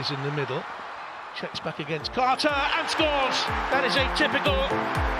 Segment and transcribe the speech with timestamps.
[0.00, 0.64] In the middle.
[1.36, 3.36] Checks back against Carter and scores.
[3.70, 4.56] That is atypical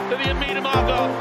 [0.08, 1.12] for the Amina Margot.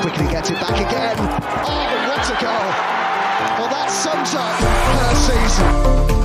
[0.00, 1.16] Quickly gets it back again.
[1.18, 2.72] Oh, what a goal!
[3.58, 4.56] Well, that sums up
[4.96, 5.14] her
[6.08, 6.17] season.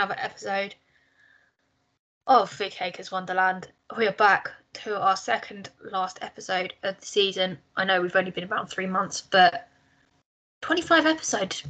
[0.00, 0.74] Another episode
[2.26, 3.68] of Vic Akers Wonderland.
[3.98, 7.58] We are back to our second last episode of the season.
[7.76, 9.68] I know we've only been around three months, but
[10.62, 11.64] 25 episodes.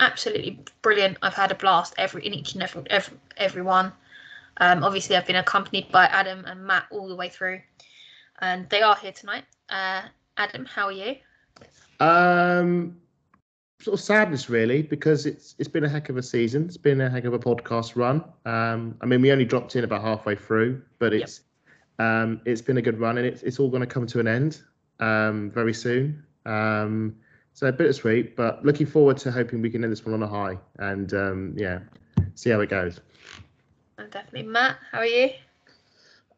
[0.00, 1.16] Absolutely brilliant.
[1.22, 3.90] I've had a blast every in each and every every, every one.
[4.58, 7.62] Um, obviously, I've been accompanied by Adam and Matt all the way through,
[8.42, 9.44] and they are here tonight.
[9.70, 10.02] Uh,
[10.36, 11.16] Adam, how are you?
[12.00, 13.00] Um,
[13.82, 16.64] sort of sadness really because it's it's been a heck of a season.
[16.66, 18.24] It's been a heck of a podcast run.
[18.46, 21.22] Um, I mean we only dropped in about halfway through, but Yep.
[21.22, 21.40] it's
[21.98, 24.28] um it's been a good run and it's it's all going to come to an
[24.28, 24.60] end
[25.00, 26.22] um very soon.
[26.46, 27.16] Um,
[27.54, 30.58] so bittersweet, but looking forward to hoping we can end this one on a high
[30.78, 31.80] and um yeah,
[32.34, 33.00] see how it goes.
[33.98, 35.30] I'm definitely Matt, how are you?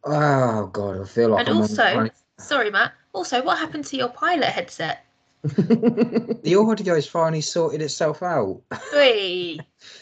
[0.04, 2.92] Oh god, I feel like And I'm also, on sorry Matt.
[3.12, 5.04] Also, what happened to your pilot headset?
[5.44, 8.62] The audio's finally sorted itself out.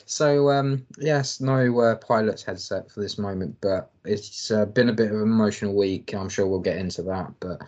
[0.07, 4.93] So um yes, no uh, pilot's headset for this moment, but it's uh, been a
[4.93, 6.15] bit of an emotional week.
[6.15, 7.61] I'm sure we'll get into that, but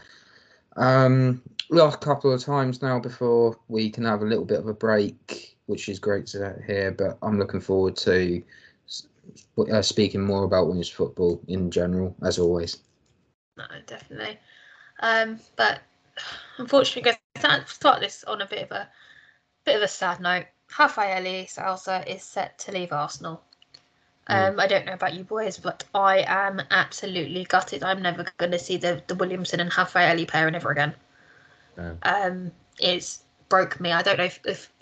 [0.77, 4.75] um last couple of times now before we can have a little bit of a
[4.75, 6.93] break, which is great to hear.
[6.93, 8.43] But I'm looking forward to
[9.73, 12.79] uh, speaking more about women's football in general, as always.
[13.57, 14.39] No, definitely.
[15.01, 15.81] Um, but
[16.59, 18.89] unfortunately, we're start this on a bit of a
[19.65, 20.47] bit of a sad note.
[20.79, 23.43] Rafaelle Souza is set to leave Arsenal.
[24.27, 27.83] Um, I don't know about you boys, but I am absolutely gutted.
[27.83, 30.95] I'm never going to see the, the Williamson and Rafaelle pairing ever again.
[31.77, 31.99] No.
[32.05, 33.93] Um, it's broke me.
[33.93, 34.73] I don't know if, if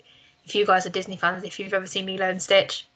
[0.45, 2.87] if you guys are Disney fans, if you've ever seen Lilo and Stitch.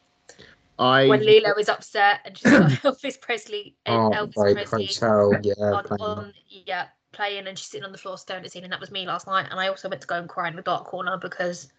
[0.79, 5.39] I When Lilo is upset and she's got Elvis Presley and Oh, Elvis Presley Hotel,
[5.43, 8.69] yeah, on, on yeah playing and she's sitting on the floor staring at the ceiling.
[8.69, 10.61] That was me last night, and I also went to go and cry in the
[10.61, 11.69] dark corner because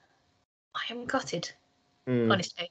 [0.74, 1.50] I am gutted,
[2.06, 2.30] Mm.
[2.30, 2.70] honestly.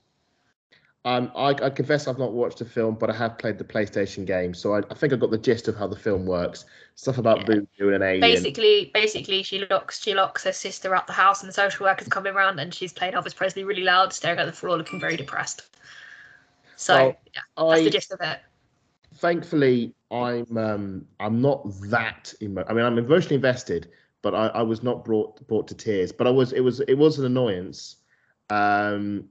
[1.06, 4.26] Um, I, I confess I've not watched the film, but I have played the PlayStation
[4.26, 6.66] game, so I, I think I got the gist of how the film works.
[6.96, 7.46] Stuff about Yeah.
[7.46, 8.22] voodoo and an alien.
[8.22, 12.10] Basically, basically, she locks she locks her sister out the house, and the social worker's
[12.10, 15.16] coming around, and she's playing Elvis Presley really loud, staring at the floor, looking very
[15.16, 15.62] depressed.
[16.76, 18.40] So Well, yeah, that's I the gist of it.
[19.16, 23.90] Thankfully I'm um, I'm not that emo- I mean I'm emotionally invested,
[24.22, 26.12] but I, I was not brought brought to tears.
[26.12, 27.98] But I was it was it was an annoyance.
[28.50, 29.26] Um,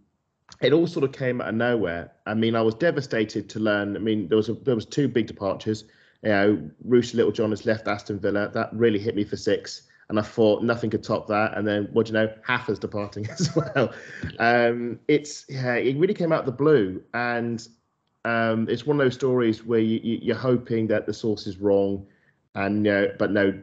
[0.60, 2.12] it all sort of came out of nowhere.
[2.26, 3.96] I mean, I was devastated to learn.
[3.96, 5.84] I mean, there was a, there was two big departures.
[6.22, 8.50] You know, Ruesha Littlejohn has left Aston Villa.
[8.52, 9.82] That really hit me for six.
[10.08, 11.56] And I thought nothing could top that.
[11.58, 12.32] And then, what do you know?
[12.42, 13.92] Haffer's departing as well.
[14.38, 17.66] Um, it's yeah, it really came out of the blue, and
[18.26, 21.58] um, it's one of those stories where you, you, you're hoping that the source is
[21.58, 22.04] wrong,
[22.54, 23.62] and no, but no,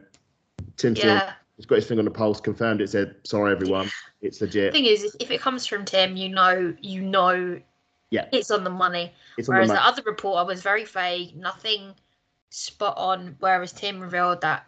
[0.76, 1.34] Tim Yeah.
[1.56, 3.90] has got his finger on the pulse, confirmed it, said sorry everyone,
[4.22, 7.60] it's legit." The thing is, if it comes from Tim, you know, you know,
[8.10, 8.26] Yeah.
[8.32, 9.12] it's on the money.
[9.38, 11.94] On the Whereas the other reporter was very vague, nothing
[12.50, 13.36] spot on.
[13.40, 14.64] Whereas Tim revealed that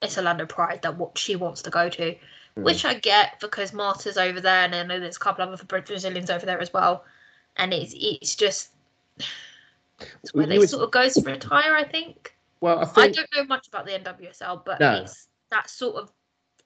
[0.00, 2.16] it's Orlando Pride that what she wants to go to,
[2.56, 2.62] Hmm.
[2.62, 5.82] which I get because Marta's over there, and I know there's a couple of other
[5.82, 7.04] Brazilians over there as well.
[7.56, 8.70] And it's it's just
[10.22, 11.74] it's where they sort of goes to retire.
[11.74, 12.36] I think.
[12.60, 15.02] well, I I don't know much about the NWSL, but No.
[15.02, 16.10] it's that sort of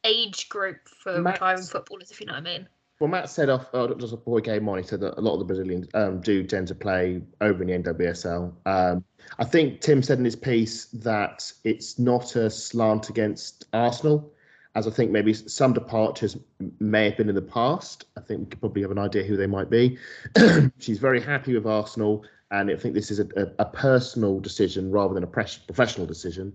[0.04, 2.68] age group for retiring footballers, if you know what I mean.
[3.00, 5.34] Well, Matt said off uh, just before he came on, he said that a lot
[5.34, 8.52] of the Brazilians um, do tend to play over in the NWSL.
[8.66, 9.04] Um,
[9.38, 14.32] I think Tim said in his piece that it's not a slant against Arsenal,
[14.74, 16.36] as I think maybe some departures
[16.80, 18.06] may have been in the past.
[18.16, 19.96] I think we could probably have an idea who they might be.
[20.78, 24.90] She's very happy with Arsenal, and I think this is a, a, a personal decision
[24.90, 26.52] rather than a pres- professional decision.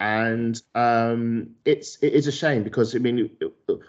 [0.00, 3.30] And um, it's it is a shame because I mean,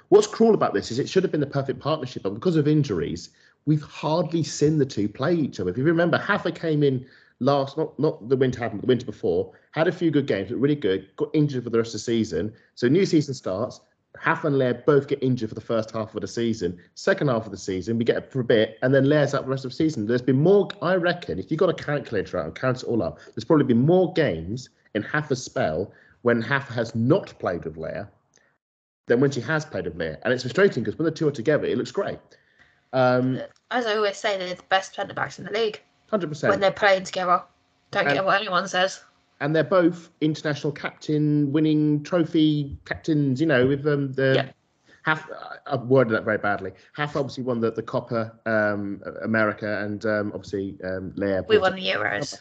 [0.09, 2.67] what's cruel about this is it should have been the perfect partnership, but because of
[2.67, 3.29] injuries,
[3.65, 5.71] we've hardly seen the two play each other.
[5.71, 7.05] If you remember, Haffa came in
[7.39, 10.49] last, not not the winter happened, but the winter before, had a few good games,
[10.49, 12.53] but really good, got injured for the rest of the season.
[12.75, 13.81] So new season starts,
[14.19, 16.77] Half and Lair both get injured for the first half of the season.
[16.95, 19.43] Second half of the season, we get it for a bit, and then Lair's out
[19.45, 20.05] the rest of the season.
[20.05, 23.01] There's been more, I reckon, if you've got a calculator out and count it all
[23.01, 27.65] up, there's probably been more games in half a spell when half has not played
[27.65, 28.09] with Lair
[29.07, 30.19] than when she has played with Lair.
[30.23, 32.19] And it's frustrating because when the two are together, it looks great.
[32.93, 35.81] Um, As I always say, they're the best centre backs in the league
[36.11, 36.49] 100%.
[36.49, 37.41] when they're playing together.
[37.91, 39.01] Don't And- care what anyone says.
[39.43, 44.45] And they're both international captain winning trophy captains you know with um, the Yeah.
[45.03, 45.29] half
[45.67, 50.31] I've worded that very badly half obviously won the, the Copa um, america and um,
[50.33, 52.39] obviously um, Leah We won the Euros.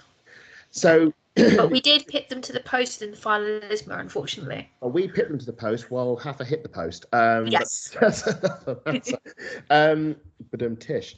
[0.71, 1.13] so
[1.57, 4.71] but we did pit them to the post in the final Lismore, unfortunately.
[4.81, 7.97] well, we picked them to the post while Hafa hit the post um Yes.
[8.01, 8.29] that's,
[9.71, 10.15] um
[10.53, 11.17] but um tish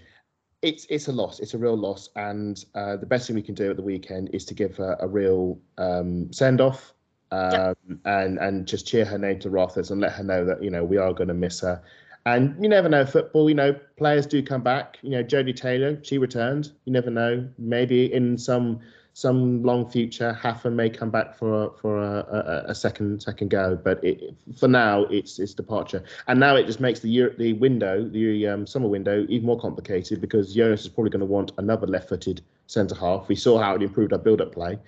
[0.65, 1.41] it's it's a loss.
[1.41, 4.31] It's a real loss, and uh, the best thing we can do at the weekend
[4.33, 6.95] is to give her a real um, send off,
[7.31, 7.99] um, Yep.
[8.07, 10.85] and and just cheer her name to Rothers and let her know that you know
[10.85, 11.83] we are going to miss her.
[12.27, 13.49] And you never know football.
[13.49, 14.99] You know players do come back.
[15.03, 16.73] You know Jodie Taylor, she returned.
[16.87, 17.47] You never know.
[17.59, 18.81] Maybe in some
[19.15, 23.49] some long future, Haffa may come back for a, for a, a, a second second
[23.49, 23.77] go.
[23.83, 27.53] But it, for now, it's it's departure, and now it just makes the Euro, the
[27.55, 31.53] window, the um, summer window, even more complicated because Jonas is probably going to want
[31.59, 33.29] another left-footed centre half.
[33.29, 34.79] We saw how it improved our build-up play.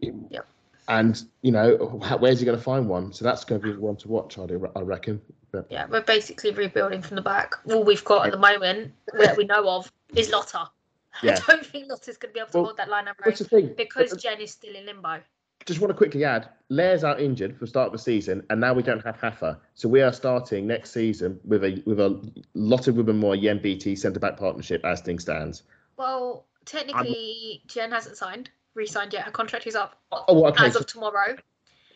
[0.00, 0.46] Yep.
[0.86, 1.76] And you know,
[2.20, 3.12] where's he going to find one?
[3.12, 4.46] So that's going to be one to watch, I
[4.76, 5.20] I reckon.
[5.50, 7.54] But Yeah, we're basically rebuilding from the back.
[7.64, 10.68] All we've got at the moment that we know of is Lotte.
[11.22, 11.38] Yeah.
[11.48, 13.38] I don't think Lotte's going to be able to Well, hold that line up what's
[13.40, 13.74] the thing?
[13.76, 15.20] because uh, uh, Jen is still in limbo.
[15.66, 18.60] just want to quickly add, Lair's out injured for the start of the season, and
[18.60, 19.58] now we don't have Haffa.
[19.74, 22.10] So we are starting next season with a with a
[22.54, 25.64] lot of Wubben-Moy Yen Beattie centre back partnership as things stands.
[25.96, 29.24] Well, technically, Jen hasn't signed, re-signed yet.
[29.24, 30.66] Her contract is up Oh, okay.
[30.66, 31.36] as of tomorrow,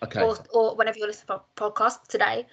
[0.03, 0.23] okay.
[0.23, 2.47] or, or whenever you listen to the podcast today.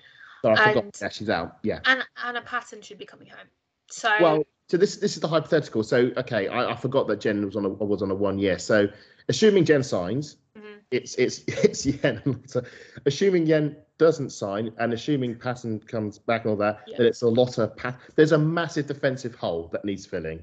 [0.43, 0.83] So I forgot.
[0.83, 1.57] and- Yeah, she's out.
[1.63, 1.79] Yeah.
[1.85, 3.47] And Anna Patten should be coming home.
[3.91, 5.83] So Well, so this this is the hypothetical.
[5.83, 8.59] So okay, I, I forgot that Jen was on a was on a one year.
[8.59, 8.87] So
[9.27, 10.79] assuming Jen signs, Mhm.
[10.91, 12.43] it's it's it's Yen.
[12.47, 12.61] So
[13.05, 16.97] assuming Yen doesn't sign and assuming Patten comes back and all that, Yeah.
[16.99, 17.99] then it's a lot of Pat.
[18.15, 20.41] There's a massive defensive hole that needs filling.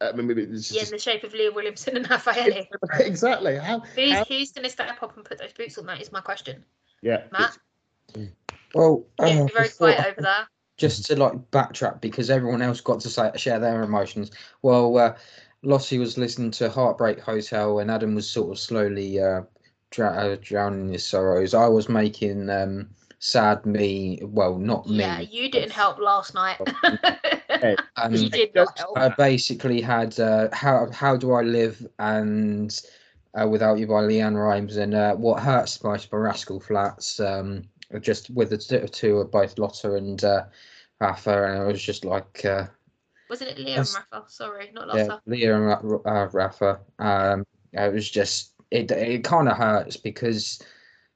[0.00, 2.66] I mean, maybe it's yeah, in the shape of Leah Williamson and Rafaelle.
[3.00, 3.56] exactly.
[3.56, 5.86] How, Who's, how who's going to step up and put those boots on?
[5.86, 6.64] That is my question.
[7.02, 7.56] yeah, Matt?
[8.74, 10.48] Well, Yeah, uh, you're very before- quiet over there.
[10.76, 14.32] Just to like backtrack because everyone else got to say, share their emotions.
[14.62, 15.14] Well, uh,
[15.62, 19.42] Lottie was listening to Heartbreak Hotel, and Adam was sort of slowly uh,
[19.90, 21.54] dra- uh, drowning his sorrows.
[21.54, 22.88] I was making um,
[23.20, 24.20] sad me.
[24.22, 24.98] Well, not me.
[24.98, 26.58] Yeah, you didn't help last night.
[27.96, 28.98] And you did not help.
[28.98, 32.78] I basically had uh, how how do I live and
[33.40, 37.18] uh, without you by LeAnn Rimes and uh, what hurts by by Rascal Flatts.
[37.20, 37.64] Um,
[38.02, 40.44] just with the t- two of both Lotte and uh,
[41.00, 42.44] Rafa, and I was just like.
[42.44, 42.66] Uh,
[43.28, 44.24] Wasn't it Leah and Rafa?
[44.28, 44.96] Sorry, not Lotte.
[44.96, 45.22] yeah, Lotte.
[45.26, 46.80] Leah and uh, Rafa.
[46.98, 48.90] Um, it was just it.
[48.90, 50.62] It kind of hurts because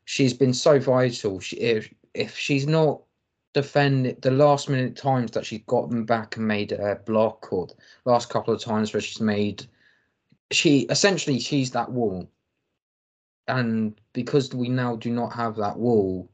[0.04, 1.40] she's been so vital.
[1.40, 3.02] She, if if she's not
[3.54, 7.74] defended the last minute times that she's gotten back and made a block, or the
[8.04, 9.66] last couple of times where she's made,
[10.50, 12.28] she essentially she's that wall.
[13.46, 16.28] And because we now do not have that wall,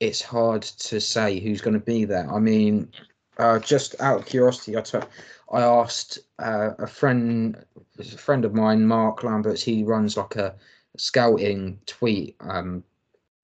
[0.00, 2.32] it's hard to say who's going to be there.
[2.32, 2.90] I mean,
[3.38, 4.82] uh, just out of curiosity, I
[5.52, 7.64] I asked uh, a friend,
[7.98, 9.62] a friend of mine, Mark Lamberts.
[9.62, 10.54] He runs like a
[10.96, 12.82] scouting tweet um,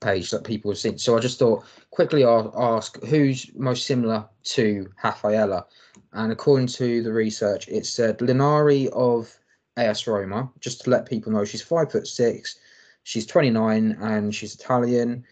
[0.01, 0.99] page that people have seen.
[0.99, 5.67] So I just thought quickly a- ask who's most similar to Rafaelle,
[6.13, 9.35] and according to the research, it said Linari of
[9.77, 10.51] AS Roma.
[10.61, 12.59] Just to let people know, she's five foot six,
[13.03, 15.25] she's 29, and she's Italian.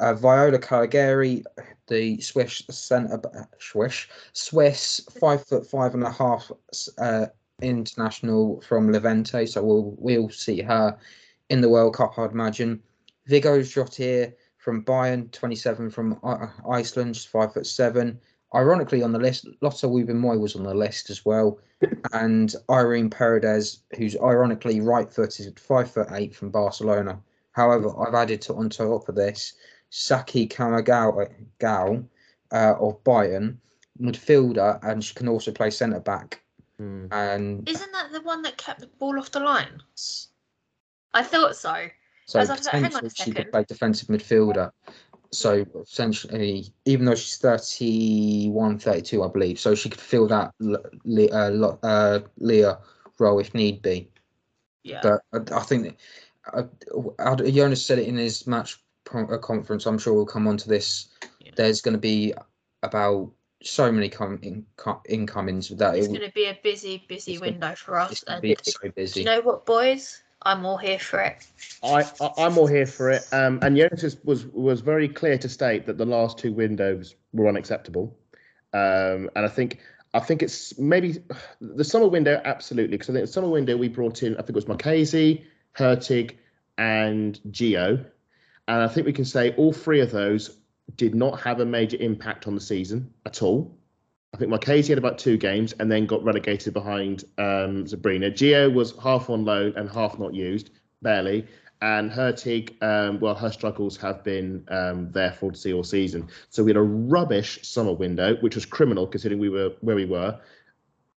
[0.00, 1.42] Uh, Viola Caligari,
[1.88, 3.20] the Swiss centre,
[3.58, 6.50] Swiss, Swiss, five foot five and a half
[6.98, 7.26] uh,
[7.60, 9.46] international from Levante.
[9.46, 10.96] So we'll we'll see her
[11.50, 12.82] in the World Cup, I'd imagine.
[13.28, 18.20] Viggósdóttir from Bayern, 27 from I- Iceland, five foot seven.
[18.54, 21.58] Ironically, on the list, Lotte Moy was on the list as well,
[22.12, 27.20] and Irene Paredes, who's ironically right-footed, five foot eight from Barcelona.
[27.52, 29.52] However, I've added to on top of this
[29.90, 32.04] Saki Kamagawa Gal
[32.52, 33.56] uh, of Bayern,
[34.00, 36.42] midfielder, and she can also play centre back.
[36.78, 37.06] Hmm.
[37.10, 39.82] And Isn't that the one that kept the ball off the line?
[41.14, 41.86] I thought so.
[42.26, 43.50] so I was like, hang on a she could second.
[43.50, 44.70] play defensive midfielder.
[45.30, 51.32] So essentially, even though she's 31, 32, I believe, so she could fill that L-
[51.32, 52.78] uh, uh, Leah
[53.18, 54.10] role if need be.
[54.84, 55.00] Yeah.
[55.02, 55.98] But I, I think
[56.52, 56.62] uh,
[57.18, 58.78] uh, Jonas said it in his match
[59.08, 59.86] pro- a conference.
[59.86, 61.08] I'm sure we'll come on to this.
[61.40, 61.52] Yeah.
[61.56, 62.34] There's going to be
[62.82, 63.30] about
[63.62, 67.32] so many com- in- co- incomings that It's it, going to be a busy, busy
[67.32, 68.12] It's gonna- window for us.
[68.12, 69.20] it's going And to be do so busy.
[69.20, 70.22] you know what, boys?
[70.42, 71.44] I'm all here for it.
[71.82, 73.26] I, I I'm all here for it.
[73.32, 77.48] Um, and Jonas was was very clear to state that the last two windows were
[77.48, 78.16] unacceptable.
[78.72, 79.80] Um, and I think
[80.14, 81.16] I think it's maybe
[81.60, 84.50] the summer window absolutely because I think the summer window we brought in I think
[84.50, 85.42] it was Marckese,
[85.76, 86.36] Hurtig,
[86.78, 88.06] and Gio,
[88.68, 90.58] and I think we can say all three of those
[90.96, 93.76] did not have a major impact on the season at all.
[94.34, 98.30] I think Marckese had about two games and then got relegated behind um, Sabrina.
[98.30, 100.70] Gio was half on loan and half not used,
[101.00, 101.46] barely.
[101.80, 106.28] And Hurtig, um, well, her struggles have been um, there for to see all season.
[106.50, 110.04] So we had a rubbish summer window, which was criminal considering we were where we
[110.04, 110.38] were.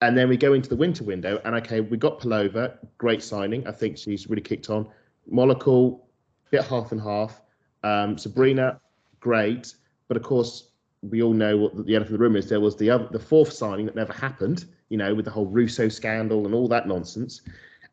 [0.02, 3.66] And then we go into the winter window, and okay, we got Pelova, great signing.
[3.66, 4.86] I think she's really kicked on.
[5.26, 6.06] Molecule,
[6.50, 7.40] bit half and half.
[7.82, 8.80] Um, Sabrina,
[9.20, 9.74] great.
[10.08, 10.70] But of course,
[11.02, 12.48] we all know what the elephant in the room is.
[12.48, 15.46] There was the other, the fourth signing that never happened, you know, with the whole
[15.46, 17.40] Russo scandal and all that nonsense.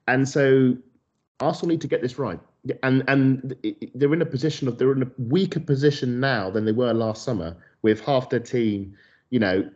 [0.07, 0.75] And so
[1.39, 2.39] Arsenal need to get this right.
[2.83, 3.55] And and
[3.95, 7.23] they're in a position of they're in a weaker position now than they were last
[7.23, 8.93] summer with half their team,
[9.29, 9.69] you know,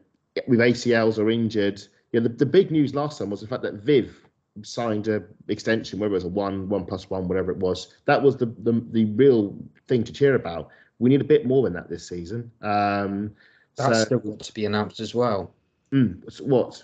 [0.48, 1.82] with ACLs or injured.
[2.12, 4.21] You know, the, the big news last summer was the fact that Viv
[4.63, 7.93] signed a extension, whether it was a one, one plus one, whatever it was.
[8.05, 9.55] That was the the, the real
[9.88, 10.70] thing to cheer about.
[11.00, 12.51] We need a bit more than that this season.
[12.62, 13.34] Um,
[13.75, 15.53] That's so, still got to be announced as well.
[15.91, 16.84] mm, what?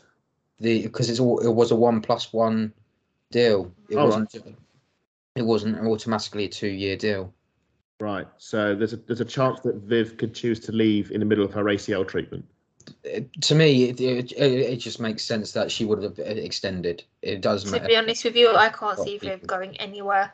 [0.60, 2.74] The because it's all it was a one plus one
[3.32, 3.72] deal.
[3.90, 4.36] It Oh, wasn't.
[5.36, 7.32] It wasn't automatically a two year deal.
[8.00, 8.28] Right.
[8.38, 11.44] So there's a there's a chance that Viv could choose to leave in the middle
[11.46, 12.46] of her ACL treatment.
[13.04, 17.04] It- to me, it, it, it just makes sense that she would have extended.
[17.22, 17.88] It does To matter.
[17.88, 20.34] be honest with you, I can't see Well, Viv going anywhere.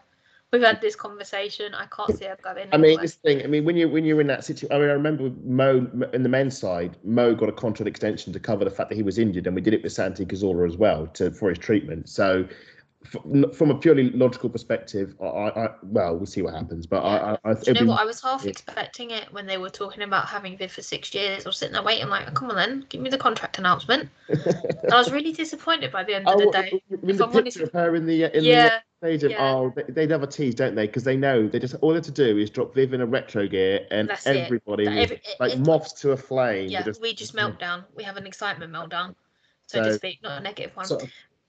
[0.52, 1.74] We've had this conversation.
[1.74, 3.42] I can't see her going I mean, this thing.
[3.44, 6.22] I mean, when you when you're in that situation, I mean, I remember Mo in
[6.22, 6.96] the men's side.
[7.04, 9.62] Mo got a contract extension to cover the fact that he was injured, and we
[9.64, 12.08] did it with Santi Cazorla as well to for his treatment.
[12.08, 12.56] So, f-
[13.06, 16.86] from a purely logical perspective, I, I well, we'll see what happens.
[16.86, 18.02] But I, I, I you know what?
[18.02, 18.50] I was half yeah.
[18.50, 21.46] expecting it when they were talking about having Viv for six years.
[21.46, 24.10] I was sitting there waiting, like, come on then, give me the contract announcement.
[24.30, 26.82] I was really disappointed by the end of Oh, the day.
[26.90, 29.32] in if the I'm honest of her in the in Yeah, the stadium.
[29.34, 29.54] yeah.
[29.54, 30.88] Oh, they, they'd have a tease, don't they?
[30.88, 33.06] Because they know they just all they have to do is drop Viv in a
[33.06, 36.70] retro gear, and That's everybody every- it- like it- moths to a flame.
[36.70, 37.84] yeah, just- we just melt down.
[37.96, 39.16] We have an excitement meltdown,
[39.68, 40.86] so, So- to speak, not a negative one.
[40.86, 41.00] So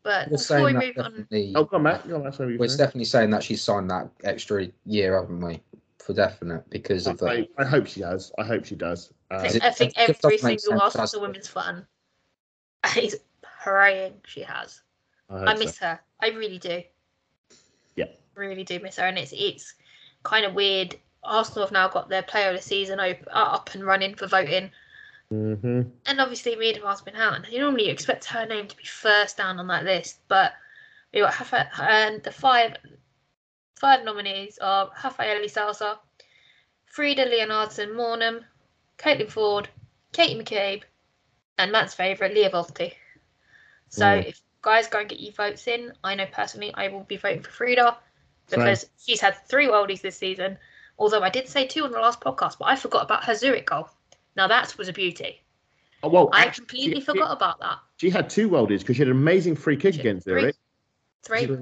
[0.05, 1.53] but we're before we saying move that on, definitely.
[1.57, 2.09] Oh, go on, Matt.
[2.09, 2.35] Go on, Matt.
[2.35, 2.79] Sorry, We're first.
[2.79, 5.61] definitely saying that she's signed that extra year, haven't we?
[5.99, 7.49] For definite, because of I, the.
[7.59, 8.31] I hope she does.
[8.39, 9.13] I hope she does.
[9.31, 11.21] I Uh, think, I think it every doesn't make single sense, Arsenal does it?
[11.23, 11.87] women's fan
[13.03, 13.21] is
[13.63, 14.83] praying she has.
[15.31, 15.65] hope I so.
[15.65, 15.99] miss her.
[16.21, 16.83] I really do.
[17.97, 18.07] Yeah.
[18.35, 19.75] Really do miss her, and it's it's
[20.23, 20.97] kind of weird.
[21.23, 24.71] Arsenal have now got their player of the season op- up and running for voting,
[25.35, 25.91] Mhm.
[26.07, 27.35] and obviously Miedema's been out.
[27.35, 30.53] And you normally expect her name to be first down on that list, but
[31.13, 32.77] we got Rafa- and the five
[33.77, 35.99] five nominees are Rafaelle Souza,
[36.87, 38.45] Frida Leonhardsen Maanum,
[38.99, 39.67] Caitlin Foord,
[40.13, 40.85] Katie McCabe,
[41.59, 42.95] and Matt's favourite Lia Wälti.
[43.89, 44.27] So Mm.
[44.27, 47.43] if guys go and get your votes in, I know personally I will be voting
[47.43, 47.97] for Frida
[48.47, 48.61] Same.
[48.61, 50.59] because she's had three worldies this season.
[50.99, 53.67] Although I did say two on the last podcast, but I forgot about her Zurich
[53.67, 53.91] goal.
[54.37, 55.41] Now that was a beauty.
[56.03, 57.79] Oh, well, I actually, completely she- forgot about that.
[57.97, 60.41] She had two worldies because she had an amazing free kick She- against three.
[60.41, 60.57] Zurich.
[61.47, 61.59] Three.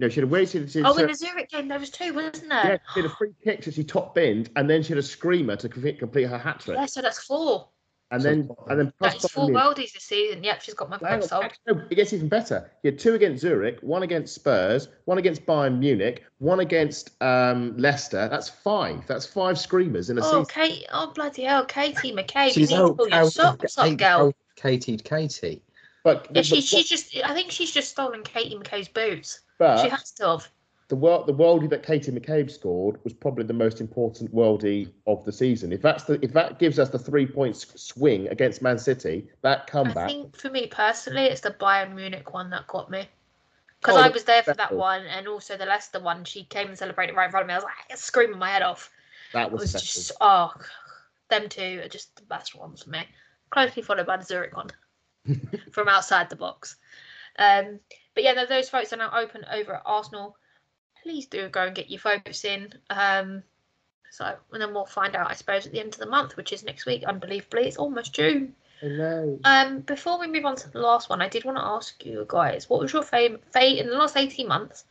[0.00, 0.70] No, she had a wasted.
[0.70, 2.64] She, Oh, in the Zurich game there was two, wasn't there?
[2.64, 5.02] yeah, she had a free kick that she top binned, and then she had a
[5.02, 6.78] screamer to complete, complete her hat trick.
[6.78, 7.68] Yeah, so that's four.
[8.10, 10.42] And So- then and then plus That's four Bayern Munich- worldies this season.
[10.44, 11.44] Yep, she's got my Hang vote sold.
[11.66, 12.70] no, it gets even better.
[12.82, 17.76] You had two against Zurich, one against Spurs, one against Bayern Munich, one against um,
[17.76, 18.28] Leicester.
[18.28, 19.06] That's five.
[19.06, 20.46] That's five screamers in a Oh, season.
[20.46, 20.86] Kate!
[20.92, 22.46] Oh, bloody hell, Katie McCabe!
[22.48, 22.96] You She's need to out.
[22.96, 24.32] pull your socks up, girl.
[24.56, 25.62] Katie, Katie.
[26.02, 27.16] But Yeah, the, she, the- she's just.
[27.24, 29.40] I think she's just stolen Katie McCabe's boots.
[29.58, 30.48] but she has to have.
[30.90, 35.24] The world the worldie that Katie McCabe scored was probably the most important worldie of
[35.24, 35.72] the season.
[35.72, 39.68] If that's the if that gives us the three points swing against Man City, that
[39.68, 39.96] comeback.
[39.96, 43.08] I think for me personally, it's the Bayern Munich one that got me.
[43.80, 46.24] Because Oh, I was there for that one, and also the Leicester one.
[46.24, 47.54] She came and celebrated right in front of me.
[47.54, 48.90] I was like screaming my head off.
[49.32, 50.52] that was, was just oh,
[51.28, 53.06] them two are just the best ones for me.
[53.50, 54.70] Closely followed by the Zurich one
[55.70, 56.76] from outside the box.
[57.38, 57.78] Um,
[58.14, 60.36] but yeah, those votes are now open over at Arsenal.
[61.02, 62.72] Please do go and get your votes in.
[62.90, 63.42] Um,
[64.10, 66.52] so and then we'll find out, I suppose, at the end of the month, which
[66.52, 67.04] is next week.
[67.04, 68.54] Unbelievably, it's almost June.
[68.82, 69.38] Know.
[69.44, 72.24] Um, before we move on to the last one, I did want to ask you
[72.26, 74.84] guys, what was your favorite fa- in the last eighteen months?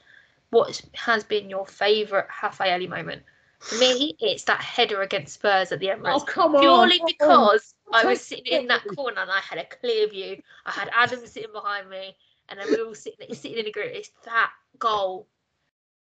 [0.51, 3.23] What has been your favorite Rafaelle moment?
[3.59, 6.21] For me, it's that header against Spurs at the Emirates.
[6.21, 6.61] Oh come on!
[6.61, 7.45] Purely come on.
[7.49, 10.41] because I was sitting in that corner and I had a clear view.
[10.65, 12.15] I had Adam sitting behind me,
[12.47, 13.91] and then we were all sitting sitting in a group.
[13.91, 15.27] It's that goal.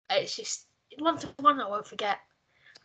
[0.10, 0.68] It's just
[1.00, 1.60] one to one.
[1.60, 2.20] I won't forget.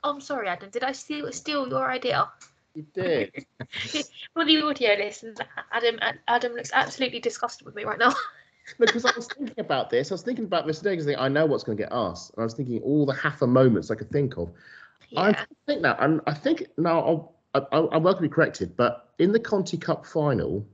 [0.04, 0.70] Oh, I'm sorry, Adam.
[0.70, 2.28] Did I steal steal your idea?
[2.74, 3.32] You did.
[4.34, 5.36] For the audio listeners,
[5.72, 5.98] Adam
[6.28, 8.12] Adam looks absolutely disgusted with me right now.
[8.78, 10.10] because I was thinking about this.
[10.10, 12.42] I was thinking about this today because I know what's going to get asked, and
[12.42, 14.50] I was thinking all the half a moments I could think of.
[15.16, 15.36] I
[15.66, 19.12] think now, and I think now I'll, I, I- I'm welcome to be corrected, but
[19.18, 20.66] in the Conti Cup final,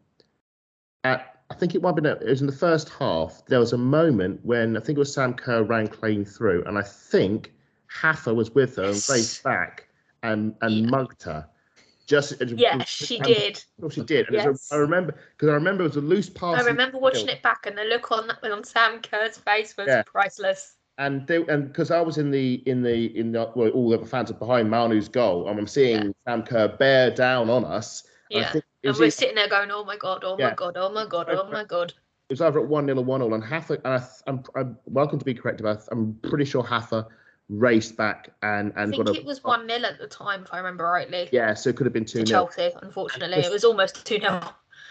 [1.03, 3.43] at I think it might have been it was in the first half.
[3.47, 6.77] There was a moment when I think it was Sam Kerr ran clean through, and
[6.79, 7.53] I think
[7.89, 9.89] Haffer was with her and raced back
[10.23, 10.91] and and Yeah.
[10.91, 11.47] mugged her.
[12.07, 13.63] Just Yes, she did.
[13.79, 14.27] Well, she did.
[14.29, 14.71] And Yes.
[14.73, 16.63] a, I remember because I remember it was a loose pass.
[16.63, 20.03] I remember watching it back, and the look on on Sam Kerr's face was Yeah.
[20.03, 20.75] priceless.
[21.01, 24.05] and they, and because I was in the in the in the well, all the
[24.05, 26.11] fans are behind Manu's goal, and I'm seeing Yeah.
[26.27, 28.03] Sam Kerr bear down on us.
[28.31, 28.53] and I Yeah.
[28.53, 30.23] think And we're either, sitting there going, "Oh my god!
[30.25, 30.77] Oh my god!
[30.77, 31.27] Oh my god!
[31.31, 31.93] Oh my god!"
[32.29, 34.43] it was either at one 0 or one 0 and Haffer and I, th- I'm,
[34.55, 35.65] I'm welcome to be corrected.
[35.65, 37.07] but I'm pretty sure Haffer
[37.49, 39.49] raced back and I and think got a it was oh.
[39.49, 41.29] one 0 at the time, if I remember rightly.
[41.33, 44.41] yeah, so it could have been two 0 Chelsea, unfortunately, it was almost two 0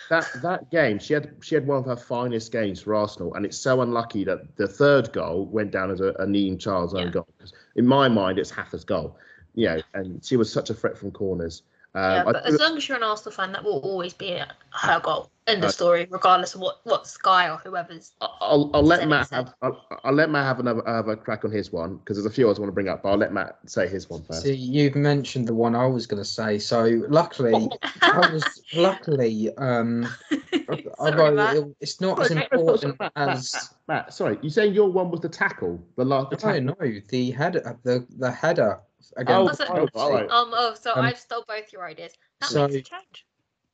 [0.09, 3.45] That that game, she had she had one of her finest games for Arsenal, and
[3.45, 7.05] it's so unlucky that the third goal went down as a, a Niamh Charles' own
[7.07, 7.09] Yeah.
[7.11, 7.27] goal.
[7.39, 9.17] 'Cause in my mind, it's Haffer's goal,
[9.53, 11.61] you know, and she was such a threat from corners.
[11.95, 14.39] Um, Yeah, but do- as long as you're an Arsenal fan, that will always be
[14.71, 15.31] her goal.
[15.47, 15.73] End of Right.
[15.73, 18.11] story, regardless of what what Sky or whoever's.
[18.19, 19.45] I'll, I'll let Matt said.
[19.45, 22.25] have I'll, I'll let Matt have another have a crack on his one because there's
[22.25, 24.41] a few I want to bring up, but I'll let Matt say his one first.
[24.43, 26.59] See, you've mentioned the one I was going to say.
[26.59, 27.69] So luckily,
[28.01, 29.55] I was luckily.
[29.57, 30.05] Um,
[30.67, 31.55] Sorry, although Matt.
[31.55, 33.53] it, it's not as Sorry, Matt, important Matt, Matt, as.
[33.53, 36.75] Matt, Matt, sorry, you saying your one was the tackle, the last the No, tackle?
[36.91, 38.81] no, the header, the the header
[39.17, 39.51] Oh, against.
[39.51, 40.29] Was it- oh, all right.
[40.29, 40.51] Um.
[40.53, 42.13] Oh, so Um, I've stole both your ideas.
[42.41, 43.25] That so- makes a change.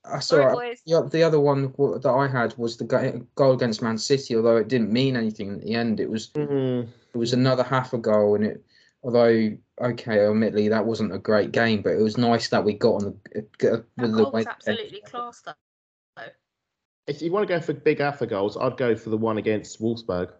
[0.05, 0.81] Uh, Sorry, sorry, boys.
[0.83, 4.35] yeah, the other one w- that I had was the go- goal against Man City.
[4.35, 7.93] Although it didn't mean anything at the end, it was Mm, it was another half
[7.93, 8.63] a goal, and it.
[9.05, 12.95] Although okay, admittedly that wasn't a great game, but it was nice that we got
[13.03, 16.23] on the uh, That with the goal way was absolutely class, though.
[17.07, 19.81] if you want to go for big alpha goals, I'd go for the one against
[19.81, 20.31] Wolfsburg.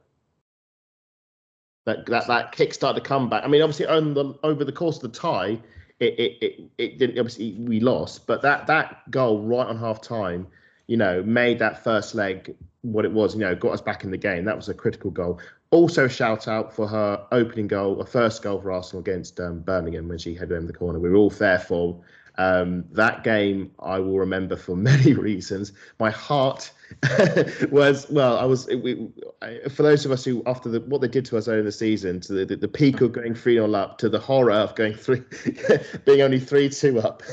[1.85, 3.43] That that that kick-started the comeback.
[3.43, 5.59] I mean, obviously, on the over the course of the tie,
[5.99, 10.01] it it, it, it didn't obviously we lost, but that that goal right on half
[10.01, 10.47] time,
[10.87, 13.33] you know, made that first leg what it was.
[13.33, 14.45] You know, got us back in the game.
[14.45, 15.39] That was a critical goal.
[15.71, 20.07] Also, shout out for her opening goal, a first goal for Arsenal against um, Birmingham
[20.07, 20.99] when she headed over the corner.
[20.99, 21.99] We were all there for
[22.37, 23.71] um, that game.
[23.79, 25.71] I will remember for many reasons.
[25.99, 26.71] My heart
[27.71, 28.37] was well.
[28.37, 29.09] I was we,
[29.41, 31.65] I, for those of us who after the what they did to us earlier in
[31.65, 34.51] the season, to the, the, the peak of going three 0 up, to the horror
[34.51, 35.21] of going three,
[36.05, 37.23] being only three two up,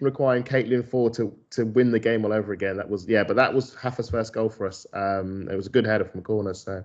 [0.00, 2.76] requiring Caitlin Foord to to win the game all over again.
[2.76, 4.86] That was yeah, but that was Haffer's first goal for us.
[4.92, 6.54] Um, it was a good header from a corner.
[6.54, 6.84] So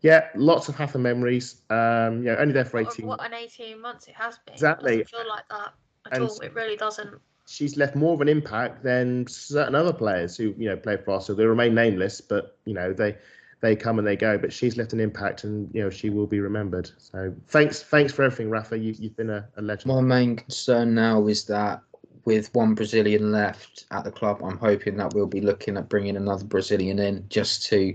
[0.00, 1.62] yeah, lots of Haffer memories.
[1.70, 3.06] Um, yeah, only there for eighteen.
[3.06, 4.54] what an 18 months it has been.
[4.54, 5.00] Exactly.
[5.00, 5.72] It feel like that
[6.06, 6.40] at And- all.
[6.40, 7.20] It really doesn't.
[7.46, 11.12] she's left more of an impact than certain other players who you know play for
[11.12, 11.36] Arsenal.
[11.36, 13.16] They remain nameless, but you know they
[13.60, 14.38] they come and they go.
[14.38, 16.90] But she's left an impact, and you know she will be remembered.
[16.98, 18.78] So thanks, thanks for everything, Rafa.
[18.78, 19.86] You, you've been a, a legend.
[19.92, 21.82] My main concern now is that
[22.24, 26.16] with one Brazilian left at the club, I'm hoping that we'll be looking at bringing
[26.16, 27.94] another Brazilian in just to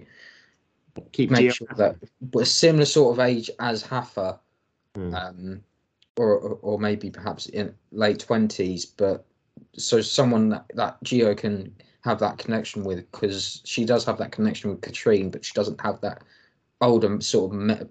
[1.13, 4.37] Keep make Gio sure that but a similar sort of age as Hafa,
[4.95, 5.15] Hmm.
[5.15, 5.63] um,
[6.17, 9.25] or, or or maybe perhaps in late twenties, but
[9.77, 14.31] so someone that, that Gio can have that connection with because she does have that
[14.31, 16.23] connection with Kathrine, but she doesn't have that
[16.81, 17.89] older sort of me-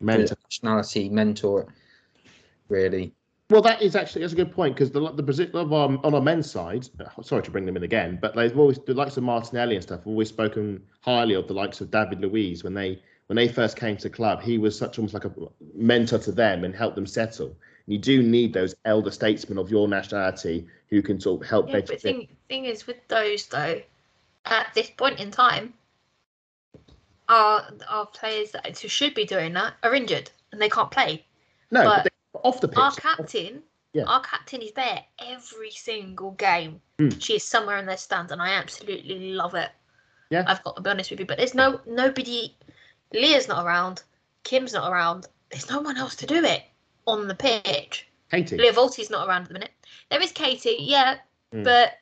[0.00, 0.36] mentor.
[0.44, 1.72] personality mentor,
[2.68, 3.14] really.
[3.48, 6.14] Well, that is actually that's a good point because the the Brazil of our, on
[6.14, 6.88] our men's side.
[6.98, 9.84] uh, Sorry to bring them in again, but they've always the likes of Martinelli and
[9.84, 13.48] stuff have always spoken highly of the likes of David Luiz when they when they
[13.48, 14.42] first came to the club.
[14.42, 15.32] He was such almost like a
[15.74, 17.46] mentor to them and helped them settle.
[17.48, 21.68] And you do need those elder statesmen of your nationality who can sort of help.
[21.68, 23.80] Yeah, but thing thing is with those though,
[24.46, 25.74] at this point in time,
[27.28, 31.24] our our players that should be doing that are injured and they can't play.
[31.70, 32.78] no, but but off the pitch.
[32.78, 33.62] Our captain,
[33.92, 34.04] Yeah.
[34.04, 36.80] our captain is there every single game.
[37.00, 37.20] Mm.
[37.20, 39.70] She is somewhere in their stands, and I absolutely love it.
[40.30, 40.44] Yeah.
[40.46, 42.54] I've got to be honest with you, but there's no nobody.
[43.12, 44.02] Leah's not around.
[44.44, 45.26] Kim's not around.
[45.50, 46.62] There's no one else to do it
[47.06, 48.06] on the pitch.
[48.30, 48.56] Katie.
[48.56, 49.70] Lia Wälti's not around at the minute.
[50.10, 51.18] There is Katie, yeah,
[51.52, 51.64] Mm.
[51.64, 51.92] but,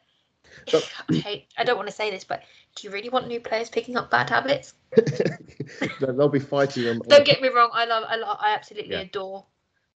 [0.72, 2.42] But- okay, I don't want to say this, but
[2.76, 4.74] do you really want new players picking up bad habits?
[6.00, 7.00] They'll be fighting on.
[7.06, 7.70] Don't get me wrong.
[7.72, 8.04] I love.
[8.08, 8.38] I love.
[8.40, 9.00] I absolutely Yeah.
[9.00, 9.44] adore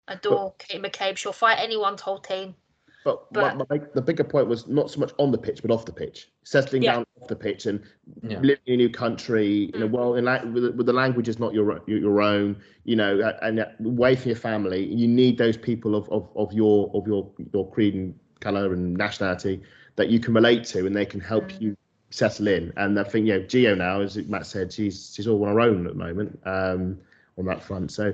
[0.07, 1.17] adore Katie McCabe.
[1.17, 2.55] She'll fight anyone's whole team.
[3.05, 5.71] But, But- my, my, the bigger point was not so much on the pitch, but
[5.71, 6.95] off the pitch, settling Yeah.
[6.95, 7.81] down off the pitch and
[8.23, 8.39] Yeah.
[8.39, 9.71] living in a new country.
[9.73, 9.91] You know, Mm.
[9.91, 12.57] well, in la- with, with the language is not your your, your own.
[12.83, 16.91] You know, and away from your family, you need those people of, of, of your
[16.93, 19.61] of your your creed and colour and nationality
[19.95, 21.61] that you can relate to, and they can help Mm.
[21.61, 21.77] you
[22.09, 22.73] settle in.
[22.77, 25.61] And I think you know, Gio now, as Matt said, she's she's all on her
[25.61, 26.99] own at the moment um,
[27.37, 27.91] on that front.
[27.91, 28.13] So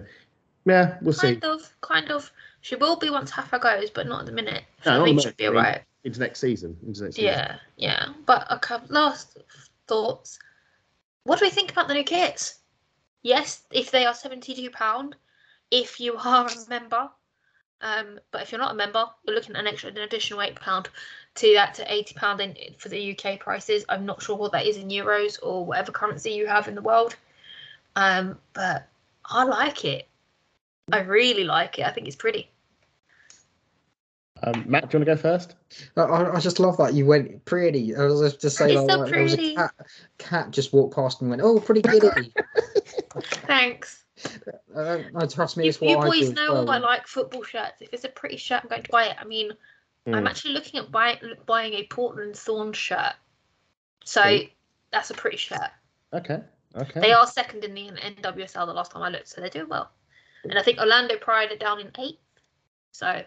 [0.65, 1.37] yeah, we'll see.
[1.37, 2.31] Kind of, kind of.
[2.65, 4.63] She will be once Hafa goes, but not at the minute.
[4.83, 5.49] So No, I think she'll be minute.
[5.49, 5.83] I mean, alright.
[6.03, 6.75] Into next season.
[6.83, 7.29] Into next season.
[7.29, 8.07] Yeah, yeah.
[8.25, 9.37] But a couple last
[9.87, 10.39] thoughts.
[11.25, 12.55] What do we think about the new kits?
[13.21, 15.15] Yes, if they are seventy-two pound,
[15.69, 17.07] if you are a member.
[17.81, 20.55] Um, but if you're not a member, you're looking at an extra, an additional eight
[20.55, 20.89] pound
[21.35, 23.85] to that to eighty pound in for the UK prices.
[23.89, 26.81] I'm not sure what that is in euros or whatever currency you have in the
[26.81, 27.15] world.
[27.95, 28.87] Um, but
[29.23, 30.07] I like it.
[30.91, 31.85] I really like it.
[31.85, 32.49] I think it's pretty.
[34.43, 35.55] Um, Matt, do you want to go first?
[35.95, 37.95] I- I, I just love that you went pretty.
[37.95, 39.55] I was just saying, say It's like, so like, there was a pretty.
[39.55, 39.73] cat,
[40.17, 42.33] cat just walked past and went, "Oh, pretty giddy."
[43.47, 44.03] Thanks.
[44.75, 46.69] uh, trust me, You, it's what you I boys do know well.
[46.69, 47.81] I like football shirts.
[47.81, 49.15] If it's a pretty shirt, I'm going to buy it.
[49.19, 49.51] I mean,
[50.07, 50.27] I'm Hmm.
[50.27, 53.13] actually looking at buy, buying a Portland Thorns shirt.
[54.03, 54.41] So Cool.
[54.91, 55.71] that's a pretty shirt.
[56.13, 56.39] Okay.
[56.75, 56.99] Okay.
[56.99, 59.91] They are second in the NWSL the last time I looked, so they're doing well.
[60.43, 62.19] And I think Orlando Pride are down in eighth.
[62.91, 63.23] So,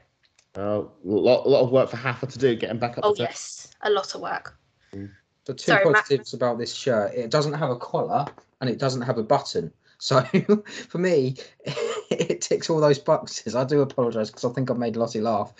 [0.58, 3.04] Oh, a lot, a lot of work for Haffa to do getting back up.
[3.04, 4.58] oh yes, a lot of work.
[4.90, 5.94] The two Sorry, Matt.
[5.94, 8.26] positives about this shirt: it doesn't have a collar
[8.60, 9.72] and it doesn't have a button.
[9.98, 10.20] So
[10.88, 11.36] for me,
[12.10, 13.54] it ticks all those boxes.
[13.54, 15.54] I do apologise because I think I've made Lottie laugh.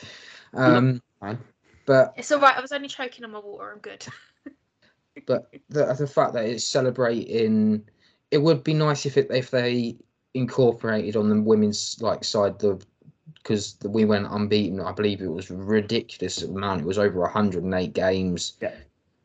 [0.53, 1.39] Um, Fine.
[1.87, 2.57] but It's all right.
[2.57, 3.71] I was only choking on my water.
[3.73, 4.05] I'm good.
[5.27, 7.89] but the the fact that it's celebrating,
[8.33, 9.97] it would be nice if it if they
[10.35, 12.81] incorporated on the women's like side the
[13.43, 14.81] because we went unbeaten.
[14.81, 16.83] I believe it was ridiculous amount.
[16.83, 18.55] It was over 108 games.
[18.61, 18.75] Yeah.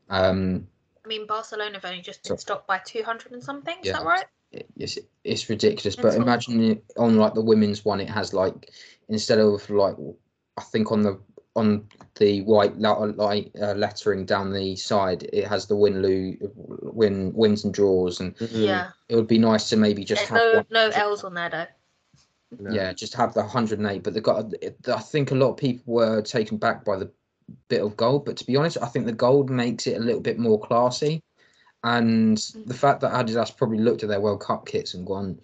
[0.10, 0.67] Um,
[1.04, 3.76] I mean, Barcelona have only just been stopped by 200 and something.
[3.82, 3.93] Is Yeah.
[3.99, 4.26] that right?
[4.52, 5.95] it- it's it's ridiculous.
[5.95, 8.71] But imagine it on like the women's one, it has like
[9.10, 9.95] instead of like
[10.58, 11.19] I think on the
[11.56, 16.38] on the white la- light uh, lettering down the side, it has the win lose
[16.56, 18.91] win wins and draws, and Yeah.
[19.10, 21.49] it would be nice to maybe just There's have no one, no L's on there
[21.49, 21.65] though.
[22.59, 22.71] No.
[22.71, 24.03] yeah, just have the 108.
[24.03, 24.53] But they got
[24.87, 27.11] I think a lot of people were taken back by the
[27.67, 30.21] bit of gold, but to be honest, I think the gold makes it a little
[30.21, 31.21] bit more classy.
[31.83, 32.65] And mm.
[32.65, 35.39] the fact that Adidas probably looked at their World Cup kits and gone,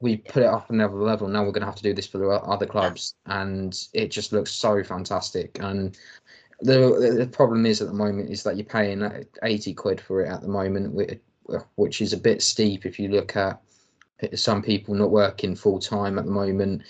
[0.00, 1.28] we put it up another level.
[1.28, 4.32] Now we're going to have to do this for the other clubs, and it just
[4.32, 5.58] looks so fantastic.
[5.60, 5.96] And
[6.60, 9.08] the the problem is at the moment is that you're paying
[9.42, 10.98] 80 quid for it at the moment,
[11.48, 13.60] uh, which is a bit steep if you look at
[14.34, 16.82] some people not working full time at the moment.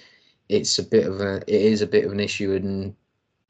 [0.49, 2.95] It's a bit of a it is a bit of an issue and.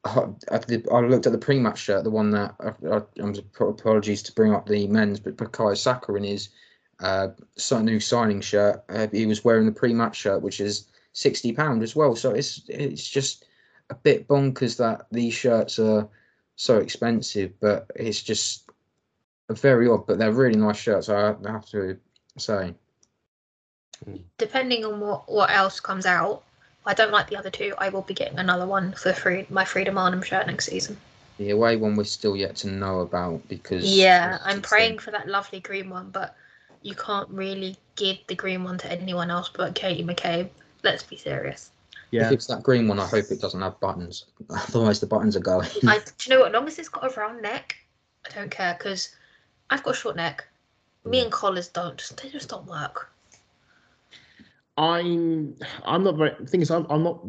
[0.05, 4.23] I, I did- I looked at the pre-match shirt, the one that I, I'm apologies
[4.25, 6.49] to bring up the men's, but Bukayo Saka in his
[7.01, 7.29] uh,
[7.81, 11.95] new signing shirt, uh, he was wearing the pre-match shirt, which is sixty pound as
[11.95, 12.16] well.
[12.16, 13.45] So it's it's just
[13.90, 16.09] a bit bonkers that these shirts are
[16.57, 18.71] so expensive, but it's just
[19.51, 20.07] very odd.
[20.07, 21.09] But they're really nice shirts.
[21.09, 21.97] I have to
[22.38, 22.75] say.
[24.38, 26.43] Depending on what what else comes out,
[26.85, 27.75] I don't like the other two.
[27.79, 30.99] I will be getting another one for free my Frida Maanum shirt next season.
[31.38, 35.29] The away one we're still yet to know about because Yeah, I'm praying for that
[35.29, 36.37] lovely green one, but
[36.83, 40.49] you can't really give the green one to anyone else but Katie McCabe.
[40.83, 41.71] Let's be serious.
[42.11, 42.27] Yeah.
[42.27, 44.27] If it's that green one, I hope it doesn't have buttons.
[44.51, 45.69] Otherwise, the buttons are going.
[45.87, 46.49] I, do you know what?
[46.49, 47.77] As long as it's got a round neck,
[48.27, 49.15] I don't care because
[49.71, 50.45] I've got a short neck.
[51.05, 51.25] Me Mm.
[51.25, 52.12] and collars don't.
[52.23, 53.12] They just don't work.
[54.78, 55.54] I'm
[55.85, 57.20] I'm not very thing is I'm I'm not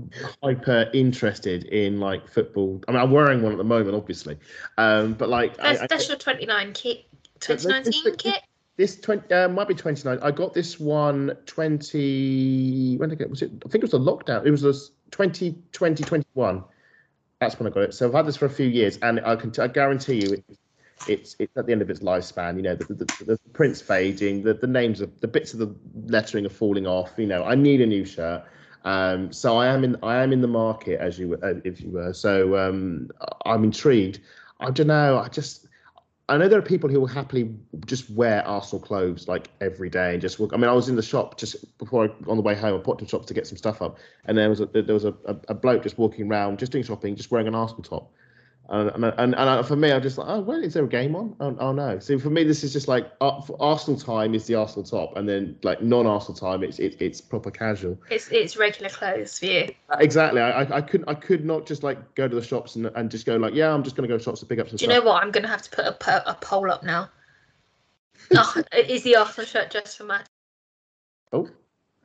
[0.41, 2.81] hyper interested in like football.
[2.87, 4.37] I mean I'm wearing one at the moment, obviously.
[4.77, 8.41] Um but like I- That's, I- your 29 kit, But this- this- 2019 kit.
[8.77, 10.19] this 20 uh, might be 29.
[10.21, 13.91] I got this one 20 when did I get was it I think it was
[13.91, 14.45] the lockdown.
[14.45, 16.63] It was this 2020 21.
[17.41, 17.93] That's when I got it.
[17.93, 20.33] So I've had this for a few years and I can t- I guarantee you
[20.33, 20.45] it,
[21.07, 22.55] it's it's at the end of its lifespan.
[22.57, 25.59] You know, the, the, the, the print's fading, the, the names of the bits of
[25.59, 25.73] the
[26.05, 27.13] lettering are falling off.
[27.17, 28.43] You know, I need a new shirt.
[28.85, 31.81] Um, so I am in I am in the market as you were, uh, if
[31.81, 32.13] you were.
[32.13, 33.09] So um,
[33.45, 34.19] I'm intrigued.
[34.59, 35.19] I don't know.
[35.19, 35.67] I just
[36.29, 37.53] I know there are people who will happily
[37.85, 40.39] just wear Arsenal clothes like every day and just.
[40.39, 42.79] I mean, I was in the shop just before I, on the way home.
[42.79, 45.03] I popped in shops to get some stuff up, and there was a there was
[45.05, 48.11] a, a, a bloke just walking around, just doing shopping, just wearing an Arsenal top.
[48.69, 51.17] And, and, and, and for me, I'm just like, oh, well, is there a game
[51.17, 51.35] on?
[51.41, 51.99] Oh, oh no.
[51.99, 55.17] So for me, this is just like uh, for Arsenal time is the Arsenal top,
[55.17, 57.99] and then like non-Arsenal time, it's it, it's proper casual.
[58.09, 59.67] It's it's regular clothes for you.
[59.99, 60.39] Exactly.
[60.39, 63.11] I, I I could I could not just like go to the shops and, and
[63.11, 64.85] just go like, yeah, I'm just gonna go to shops to pick up some Do
[64.85, 65.03] you stuff.
[65.03, 65.21] know what?
[65.21, 67.09] I'm going to have to put a, po- a poll up now.
[68.33, 70.25] oh, is the Arsenal shirt just for Matt?
[71.33, 71.49] Oh,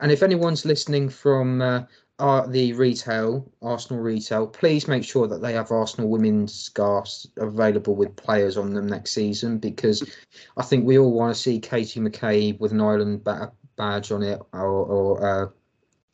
[0.00, 1.82] And if anyone's listening from uh,
[2.18, 7.94] uh, the retail, Arsenal retail, please make sure that they have Arsenal women's scarves available
[7.94, 10.02] with players on them next season because
[10.56, 14.24] I think we all want to see Katie McCabe with an Ireland ba- badge on
[14.24, 15.52] it or, or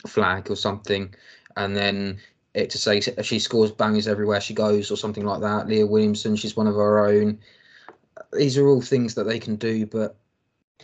[0.04, 1.14] a flag or something.
[1.56, 2.18] And then
[2.52, 5.68] it to say she scores bangers everywhere she goes or something like that.
[5.68, 7.38] Leah Williamson, she's one of our own.
[8.34, 10.16] These are all things that they can do, but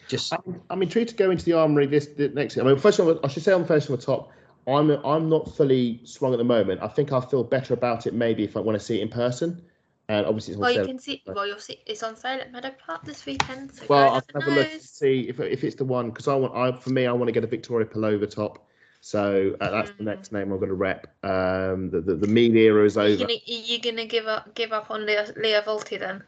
[0.08, 2.56] just I'm, I'm intrigued to go into the armory this, this next.
[2.56, 4.32] I mean, first of all, I should say on first from the top.
[4.66, 6.82] I'm I'm not fully swung at the moment.
[6.82, 9.08] I think I'll feel better about it maybe if I want to see it in
[9.08, 9.62] person.
[10.08, 11.22] And obviously, it's on Well, you can see.
[11.26, 11.80] Well, you'll see.
[11.86, 13.72] It's on sale at Meadow Park this weekend.
[13.72, 16.34] So Well, I'll have a look and see if if it's the one because I
[16.34, 18.66] want I for me I want to get a Victoria Pelova top.
[19.00, 20.06] So uh, that's the Mm.
[20.06, 21.06] next name I'm going to rep.
[21.24, 23.08] Um, the, the the mean era is over.
[23.08, 23.24] you over.
[23.26, 26.22] gonna, you gonna give up give up on Leah, Lia Wälti then?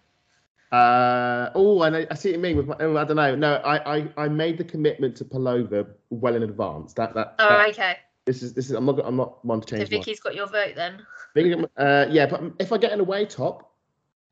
[0.71, 3.37] Uh, oh, I know, I see what you mean with my, oh, I don't know.
[3.37, 6.95] No, I, I, I made the commitment to Pelova well in advance.
[6.95, 7.97] That that, Oh, that- okay.
[8.25, 9.91] This is this is I'm not I'm not one to So change.
[9.91, 10.01] mine.
[10.01, 11.05] Vicky's got your vote then.
[11.35, 13.73] Thinking, uh, yeah, but if I get an away top,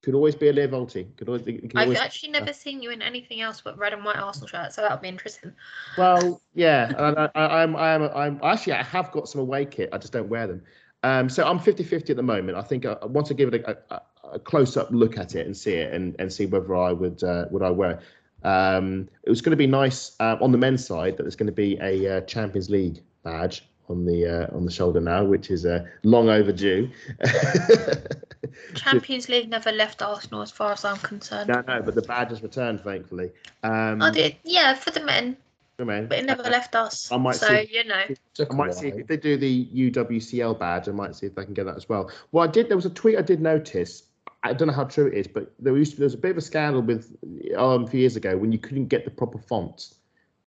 [0.02, 1.14] could always be a Lia Wälti.
[1.16, 4.04] Could always, can I've always actually never seen you in anything else but red and
[4.04, 5.52] white Arsenal shirts, so that would be interesting.
[5.98, 9.90] Well, yeah, I, I, I'm, I'm, I'm actually I have got some away kit.
[9.92, 10.62] I just don't wear them.
[11.02, 12.56] Um, so I'm 50-50 at the moment.
[12.56, 14.02] I think I, I want to give it a, a,
[14.34, 17.46] a close-up look at it and see it and, and see whether I would uh,
[17.50, 18.46] would I wear it.
[18.46, 21.46] Um, it was going to be nice uh, on the men's side that there's going
[21.46, 25.50] to be a uh, Champions League badge on the uh, on the shoulder now, which
[25.50, 26.88] is uh, long overdue.
[28.74, 31.48] Champions League never left Arsenal as far as I'm concerned.
[31.48, 33.30] no, no, but the badge has returned, thankfully.
[33.62, 35.36] Um, I did, yeah, for the men,
[35.78, 37.10] I mean, but it never left us.
[37.12, 38.02] I might so see- you know,
[38.34, 40.88] took I a might see if they do the UWCL badge.
[40.88, 42.10] I might see if they can get that as well.
[42.32, 42.68] Well, I did.
[42.68, 44.04] There was a tweet I did notice.
[44.42, 46.30] I don't know how true it is, but there used to there was a bit
[46.30, 47.14] of a scandal with
[47.58, 49.96] um, a few years ago when you couldn't get the proper fonts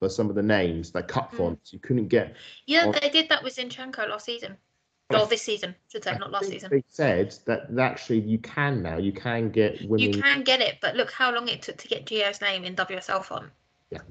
[0.00, 1.36] for some of the names, like cut Mm.
[1.36, 1.72] fonts.
[1.72, 2.34] You couldn't get.
[2.66, 2.92] yeah, Oh.
[2.92, 4.56] they did that with Zinchenko last season.
[5.12, 6.70] Or this season, should say, I not last season.
[6.70, 8.96] They said that, that actually you can now.
[8.96, 9.98] You can get women.
[9.98, 12.76] You can get it, but look how long it took to get Gio's name in
[12.76, 13.50] WSL font.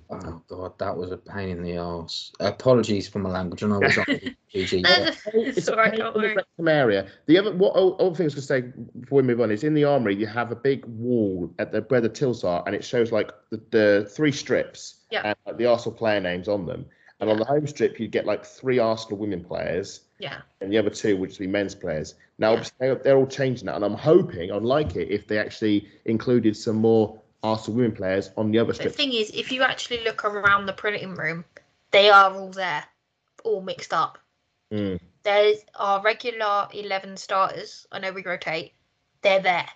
[0.09, 2.33] Oh god, that was a pain in the arse.
[2.41, 3.63] Apologies for my language.
[3.63, 4.07] I know it's not
[4.53, 4.81] PG.
[4.81, 7.07] No, but it's It's a alright, pain don't in the rectum area.
[7.27, 9.51] The other what o- other thing I was going to say before we move on
[9.51, 12.61] is in the armory you have a big wall at the where the tills are,
[12.65, 15.21] and it shows like the, the three strips Yeah.
[15.23, 16.85] and like, the Arsenal player names on them.
[17.21, 20.37] And on the home strip, you'd get like three Arsenal women players, Yeah.
[20.61, 22.15] and the other two would be men's players.
[22.37, 22.53] Now Yeah.
[22.53, 25.87] obviously, they're, they're all changing that, and I'm hoping I'd like it if they actually
[26.05, 28.91] included some more Arsenal women players on the other strip.
[28.91, 31.45] The thing is, if you actually look around the printing room,
[31.91, 32.83] they are all there,
[33.43, 34.17] all mixed up.
[34.71, 34.99] Mm.
[35.23, 37.87] There's our regular 11 starters.
[37.91, 38.73] I know we rotate.
[39.21, 39.67] They're there.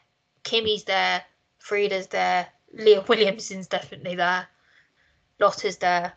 [0.44, 1.24] Kimmy's there.
[1.60, 2.48] Frida's there.
[2.74, 4.48] Leah Williamson's definitely there.
[5.40, 6.14] Lotte's there.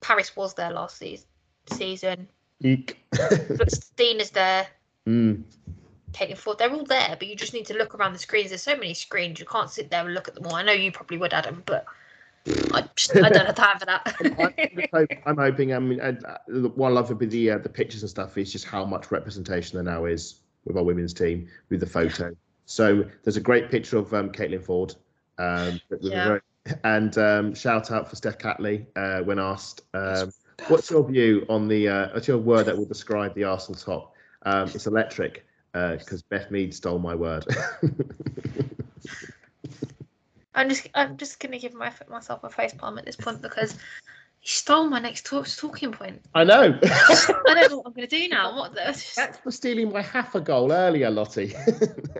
[0.00, 1.26] Paris was there last season.
[1.72, 2.28] season.
[2.60, 2.98] Eek.
[3.68, 4.66] Stina's there.
[5.06, 5.42] Mm.
[6.12, 6.58] Caitlin Foord.
[6.58, 8.50] They're all there, but you just need to look around the screens.
[8.50, 9.38] There's so many screens.
[9.38, 10.54] You can't sit there and look at them all.
[10.54, 11.86] I know you probably would, Adam, but
[12.72, 13.86] I, just, I don't have time for
[14.38, 14.54] I'm,
[14.92, 15.08] that.
[15.26, 15.74] I'm hoping.
[15.74, 18.52] I mean, uh, uh, what I love about the uh, the pictures and stuff is
[18.52, 22.34] just how much representation there now is with our women's team with the photo.
[22.66, 24.96] So there's a great picture of um, Caitlin Foord.
[25.38, 26.24] Um, Yeah.
[26.24, 26.40] very-
[26.84, 30.30] and um, shout out for Steph Catley uh, when asked, um,
[30.68, 31.88] "What's your view on the?
[31.88, 36.22] Uh, what's your word that will describe the Arsenal top?" Um, it's electric Uh, because
[36.22, 37.44] Beth Mead stole my word.
[40.54, 43.76] I'm just I'm just gonna give my, myself a face palm at this point because
[44.40, 46.20] he stole my next talk, talking point.
[46.34, 46.76] I know.
[46.84, 48.56] I don't know what I'm gonna do now.
[48.56, 48.80] What the?
[49.16, 51.54] That's for stealing my half a goal earlier, Lottie.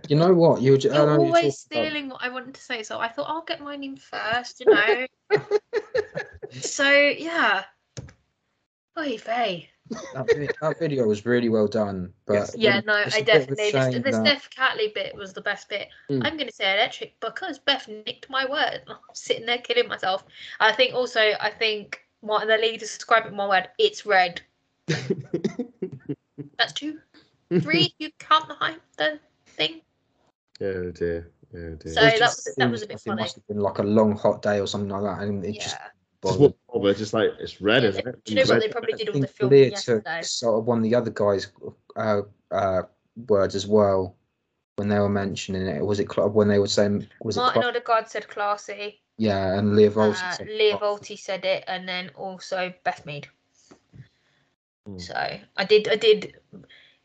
[0.09, 0.61] You know what?
[0.61, 2.83] You're, ju- I You're know you're always talking about- stealing what I wanted to say,
[2.83, 5.07] so I thought I'll get mine in first, you know.
[6.51, 7.63] so yeah.
[8.99, 9.71] Oy vey.
[10.15, 12.55] That, vi- that video was really well done, but Yes.
[12.57, 15.15] Yeah, no, it's I a bit of a definitely the, shame the Steph Catley bit
[15.17, 15.89] was the best bit.
[16.11, 16.25] Mm.
[16.25, 18.83] I'm gonna say electric because Beth nicked my word.
[18.89, 20.25] I'm sitting there killing myself.
[20.61, 23.69] I think also I think what the lead describe it in one word.
[23.79, 24.41] It's red.
[26.59, 26.99] That's two,
[27.61, 27.95] three.
[27.99, 29.81] you count the height, the thing.
[30.63, 31.31] oh dear.
[31.55, 31.93] Oh dear.
[31.93, 33.23] So that was- that was a bit funny.
[33.23, 35.55] It must have been like a long hot day or something like that, and it
[35.57, 35.63] Yeah.
[35.63, 35.77] Just
[36.21, 36.41] bothered.
[36.41, 38.25] what bother, just like it's red, Yeah, isn't it?
[38.25, 40.23] Do you know what they probably did I all the think filming took yesterday?
[40.23, 41.49] sort of one of the other guys'
[41.97, 42.83] uh, uh,
[43.29, 44.17] words as well.
[44.77, 45.85] when they were mentioning it.
[45.85, 47.65] Was it Cl- when they were saying was Martin it?
[47.65, 49.03] Cl- Odegaard said classy.
[49.19, 50.37] yeah, and Leah Uh, Wälti.
[50.37, 51.15] said Leah classy.
[51.15, 53.29] Wälti said it, and then also Beth Mead.
[54.87, 54.99] Hmm.
[54.99, 55.15] So
[55.57, 55.89] I did.
[55.89, 56.35] I did.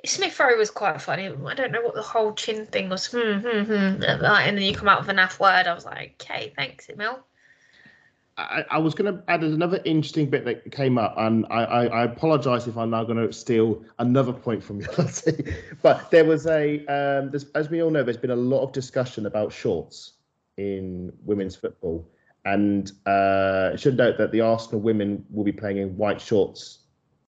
[0.06, 1.28] Smith Rowe was quite funny.
[1.28, 3.08] I don't know what the whole chin thing was.
[3.08, 4.04] Hmm, hmm, hmm.
[4.04, 5.67] And then you come out with an F word.
[5.67, 7.19] I was like, okay, thanks, Emil.
[8.38, 11.86] I, I was going to add another interesting bit that came up, and I, I,
[11.86, 15.54] I apologise if I'm now going to steal another point from you, Lottie.
[15.82, 18.74] but there was a, um, there's, as we all know, there's been a lot of
[18.74, 20.13] discussion about shorts
[20.58, 22.06] in women's football,
[22.43, 26.80] and uh, I should note that the Arsenal women will be playing in white shorts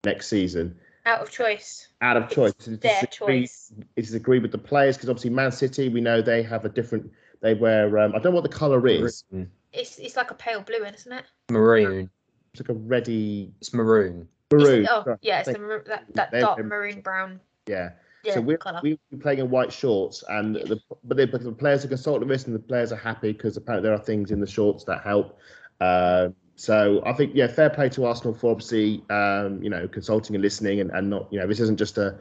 [0.06, 1.88] next season, Out of choice.
[2.02, 2.54] out of choice.
[2.54, 3.74] This is Their agreed- choice.
[3.96, 6.70] This is agreed with the players because obviously Man City, we know they have a
[6.70, 7.12] different.
[7.42, 8.00] They wear.
[8.00, 9.24] Um, I don't know what the colour is.
[9.32, 9.52] Maroon.
[9.76, 11.26] It's it's like a pale blue, one, isn't it?
[11.52, 12.10] Maroon.
[12.54, 14.28] It's like a reddy It's maroon.
[14.52, 14.88] It's- maroon.
[14.90, 15.18] oh, sorry.
[15.22, 17.40] yeah, it's the, Thank- mar- that, that dark they're- maroon brown.
[17.68, 17.92] Yeah.
[18.24, 18.80] Yeah, so we're, colour.
[18.84, 22.46] we're playing in white shorts, and the but the, but the players are consulting this,
[22.48, 25.38] and the players are happy because apparently there are things in the shorts that help.
[25.80, 30.36] Um, so I think yeah, fair play to Arsenal for obviously um, you know consulting
[30.36, 32.18] and listening, and, and not you know this isn't just a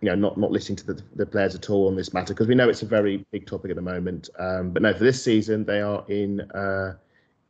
[0.00, 2.46] you know not not listening to the, the players at all on this matter because
[2.46, 4.28] we know it's a very big topic at the moment.
[4.38, 6.94] Um, but no, for this season they are in uh,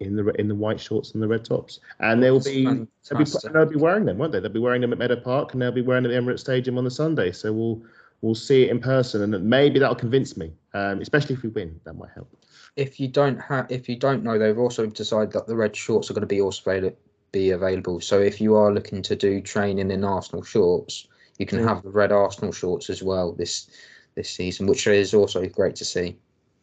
[0.00, 2.64] in the in the white shorts and the red tops, and they will be.
[2.64, 4.40] They'll be, they'll be wearing them, won't they?
[4.40, 6.40] They'll be wearing them at Meadow Park, and they'll be wearing them at the Emirates
[6.40, 7.33] Stadium on the Sunday.
[7.33, 7.83] So we'll
[8.22, 10.52] we'll see it in person, and maybe that'll convince me.
[10.72, 12.28] Um, especially if we win, that might help.
[12.76, 16.11] If you don't have, if you don't know, they've also decided that the red shorts
[16.11, 16.96] are going to be also avail-
[17.30, 18.00] be available.
[18.00, 21.07] So if you are looking to do training in Arsenal shorts,
[21.38, 21.68] you can Mm.
[21.68, 23.68] have the red Arsenal shorts as well this
[24.14, 26.16] this season, which is also great to see.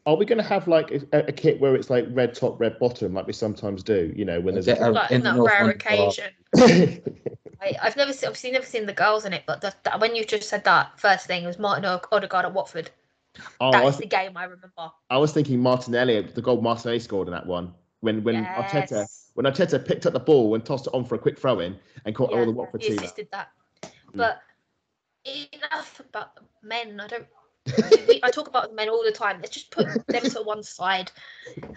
[0.05, 2.79] Are we going to have like a, a kit where it's like red top, red
[2.79, 4.11] bottom, like we sometimes do?
[4.15, 4.91] You know, when there's Yeah, a.
[4.91, 6.31] Like, in that North rare London occasion.
[7.61, 10.15] I, I've never seen, obviously never seen the girls in it, but the, that, when
[10.15, 12.89] you just said that, first thing was Martin O- Odegaard at Watford.
[13.59, 14.91] oh, That's was, the game I remember.
[15.11, 17.73] I was thinking Martinelli, the goal Martinelli scored in that one.
[17.99, 19.05] When when Arteta
[19.35, 21.77] when Arteta picked up the ball and tossed it on for a quick throw in
[22.05, 22.93] and caught all the Watford team.
[22.93, 23.03] out.
[23.03, 23.49] assisted that.
[23.83, 23.89] Mm.
[24.15, 24.41] But
[25.25, 26.99] enough about the men.
[26.99, 27.27] I don't.
[28.23, 29.37] I talk about men all the time.
[29.37, 31.11] Let's just put them to one side.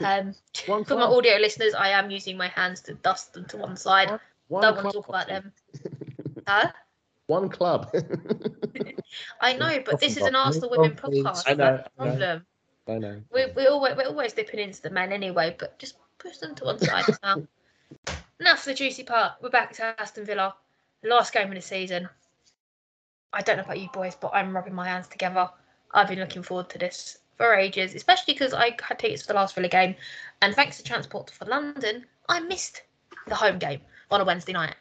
[0.00, 0.34] Um,
[0.66, 3.76] One for my audio listeners, I am using my hands to dust them to one
[3.76, 4.18] side.
[4.48, 5.52] One don't want to talk about them.
[6.46, 6.70] Huh?
[7.26, 7.90] One club.
[9.40, 11.44] I know, but this is an Arsenal me, women podcast.
[11.46, 12.10] I know, That's the I know.
[12.18, 12.46] problem.
[12.86, 13.22] I know.
[13.32, 16.64] We we always we're always dipping into the men anyway, but just push them to
[16.64, 17.36] one side now.
[18.40, 19.36] Now for the juicy part.
[19.40, 20.54] We're back to Aston Villa,
[21.02, 22.10] last game of the season.
[23.34, 25.50] I don't know about you boys, but I'm rubbing my hands together.
[25.92, 29.34] I've been looking forward to this for ages, especially because I had tickets for the
[29.34, 29.96] last Villa game,
[30.40, 32.82] and thanks to Transport for London, I missed
[33.26, 34.76] the home game on a Wednesday night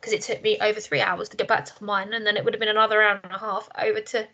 [0.00, 2.44] because it took me over three hours to get back to mine, and then it
[2.44, 4.26] would have been another hour and a half over to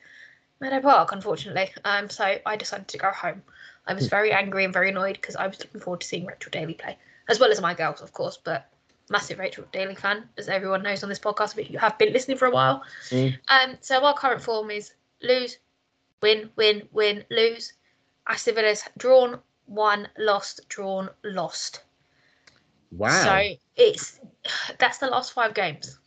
[0.60, 1.70] Meadow Park, unfortunately.
[1.84, 3.42] Um, so I decided to go home.
[3.86, 6.50] I was very angry and very annoyed because I was looking forward to seeing Rachel
[6.50, 6.96] Daly play,
[7.28, 8.38] as well as my girls, of course.
[8.42, 8.71] But
[9.12, 12.38] massive Rachel Daly fan, as everyone knows on this podcast, if you have been listening
[12.38, 12.82] for a while.
[13.10, 13.38] Mm.
[13.48, 15.58] Um, so our current form is lose,
[16.22, 17.74] win, win, win, lose.
[18.28, 21.82] Aston Villa's drawn, won, lost, drawn, lost.
[22.90, 23.10] Wow.
[23.22, 24.20] So it's
[24.78, 25.98] that's the last five games.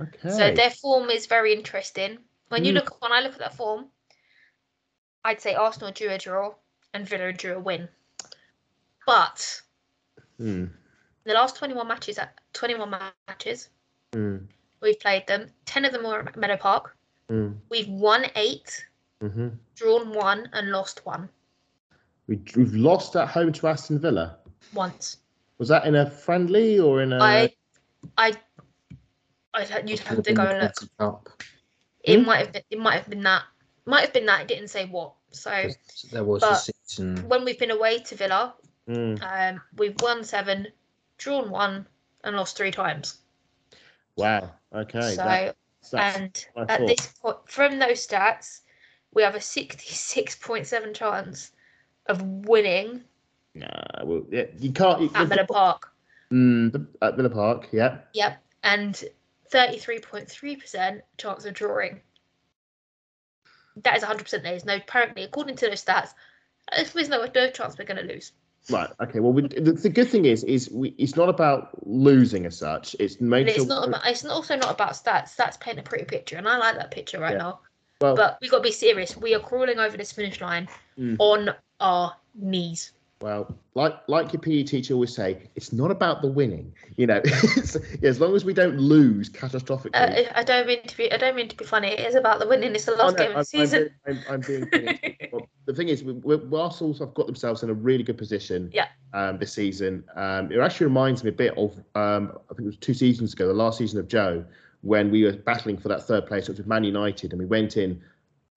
[0.00, 0.28] okay.
[0.30, 2.18] So their form is very interesting.
[2.48, 2.74] When you Mm.
[2.74, 3.90] look when I look at that form,
[5.24, 6.56] I'd say Arsenal drew a draw
[6.92, 7.90] and Villa drew a win.
[9.06, 9.62] But
[10.38, 10.64] Hmm.
[11.24, 12.90] The last 21 matches at 21
[13.28, 13.68] matches
[14.14, 14.38] Hmm.
[14.80, 16.96] we've played them 10 of them were at meadow park
[17.28, 17.52] Hmm.
[17.68, 18.86] we've won eight
[19.22, 19.48] Mm-hmm.
[19.74, 21.28] drawn one and lost one
[22.26, 24.38] We, we've lost at home to Aston Villa.
[24.72, 25.18] once
[25.58, 27.18] Was that in a friendly or in a?
[27.22, 27.52] i
[28.16, 28.32] i
[29.52, 31.28] I'd, you'd have to go and look Up.
[32.02, 32.26] it Hmm?
[32.26, 33.42] might have been it might have been that
[33.84, 35.68] might have been that it didn't say what so
[36.10, 37.28] There was a season.
[37.28, 38.54] when we've been away to villa
[38.88, 39.14] Hmm.
[39.22, 40.66] Um, we've won seven,
[41.20, 41.86] drawn one,
[42.24, 43.18] and lost three times.
[44.16, 44.50] Wow.
[44.74, 45.14] Okay.
[45.14, 45.56] so, that-
[45.92, 48.60] and at this point, from those stats,
[49.14, 51.52] we have a sixty-six point seven chance
[52.06, 53.04] of winning
[53.54, 55.00] Nah, well, yeah, you can't.
[55.02, 55.92] You, at Miller Park.
[56.32, 57.68] Mm, at Villa Park.
[57.72, 57.98] Yeah.
[58.14, 59.04] Yep, and
[59.50, 62.00] thirty-three point three percent chance of drawing.
[63.82, 64.44] That is hundred percent.
[64.44, 66.14] There is no apparently, according to those stats,
[66.74, 68.32] there's no no chance we're going to lose.
[68.70, 68.90] Right.
[69.00, 69.20] Okay.
[69.20, 72.94] Well, we, the, the good thing is, is we, it's not about losing as such.
[72.98, 73.66] It's making it's sure.
[73.66, 74.06] not about.
[74.06, 75.34] It's also not about stats.
[75.36, 77.38] Stats paint a pretty picture, and I like that picture right Yeah.
[77.38, 77.60] now.
[78.00, 79.16] well, But we got to be serious.
[79.16, 80.68] We are crawling over this finish line
[80.98, 81.16] Mm.
[81.18, 81.50] on
[81.80, 82.92] our knees.
[83.22, 86.72] Well, like like your PE teacher always say, it's not about the winning.
[86.96, 87.20] You know,
[88.02, 89.90] as long as we don't lose catastrophically.
[89.92, 91.12] Uh, I don't mean to be.
[91.12, 91.88] I don't mean to be funny.
[91.88, 92.74] It is about the winning.
[92.74, 93.90] It's the Oh, last no, game of I'm- the season.
[94.06, 97.68] I'm, I'm, I'm being well, the thing is, we, we, Arsenal have got themselves in
[97.68, 98.70] a really good position.
[98.72, 98.86] Yeah.
[99.12, 102.66] Um, this season, um, it actually reminds me a bit of um, I think it
[102.66, 104.44] was two seasons ago, the last season of Joe,
[104.80, 107.76] when we were battling for that third place, which was Man United, and we went
[107.76, 108.00] in.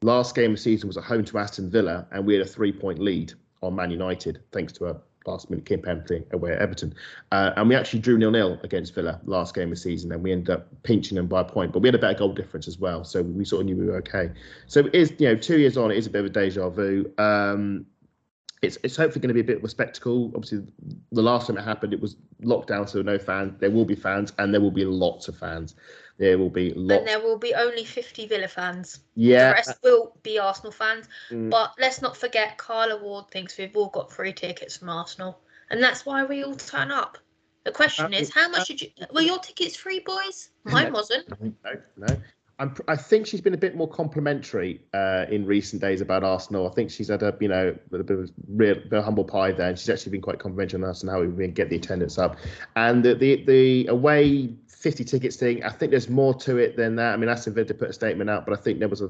[0.04, 2.50] Last game of the season was at home to Aston Villa, and we had a
[2.50, 3.34] three-point lead
[3.64, 4.96] on Man United thanks to a
[5.26, 6.94] last-minute Kim penalty away at Everton.
[7.32, 10.32] Uh, and we actually drew nil-nil against Villa last game of the season, and we
[10.32, 11.72] ended up pinching them by a point.
[11.72, 13.86] But we had a better goal difference as well, so we sort of knew we
[13.86, 14.32] were okay.
[14.68, 16.70] So it is, you know, two years on, it is a bit of a deja
[16.70, 17.10] vu.
[17.18, 17.86] Um,
[18.62, 20.32] it's it's hopefully going to be a bit of a spectacle.
[20.36, 20.66] Obviously,
[21.12, 23.54] the last time it happened, it was lockdown, so no fans.
[23.60, 25.76] There will be fans, and there will be lots of fans.
[26.18, 27.00] There will be lots.
[27.00, 29.00] and there will be only 50 Villa fans.
[29.16, 31.08] yeah, The rest will be Arsenal fans.
[31.32, 31.50] Mm.
[31.50, 35.40] But let's not forget, Carla Ward thinks we've all got free tickets from Arsenal,
[35.70, 37.18] and that's why we all turn up.
[37.64, 38.90] The question is, how much did you?
[39.14, 40.50] Were your tickets free, boys?
[40.66, 41.30] Mine wasn't.
[41.42, 42.08] No, no.
[42.60, 46.70] I'm, I think she's been a bit more complimentary uh, in recent days about Arsenal.
[46.70, 49.52] I think she's had a you know a bit of real bit of humble pie
[49.54, 51.78] there, and she's actually been quite complimentary on us and how we can get the
[51.78, 52.38] attendance up.
[52.76, 54.54] And the the, the away
[54.84, 57.14] 50 tickets thing, I think there's more to it than that.
[57.14, 59.10] I mean, Aston Villa put a statement out, but I think there was a.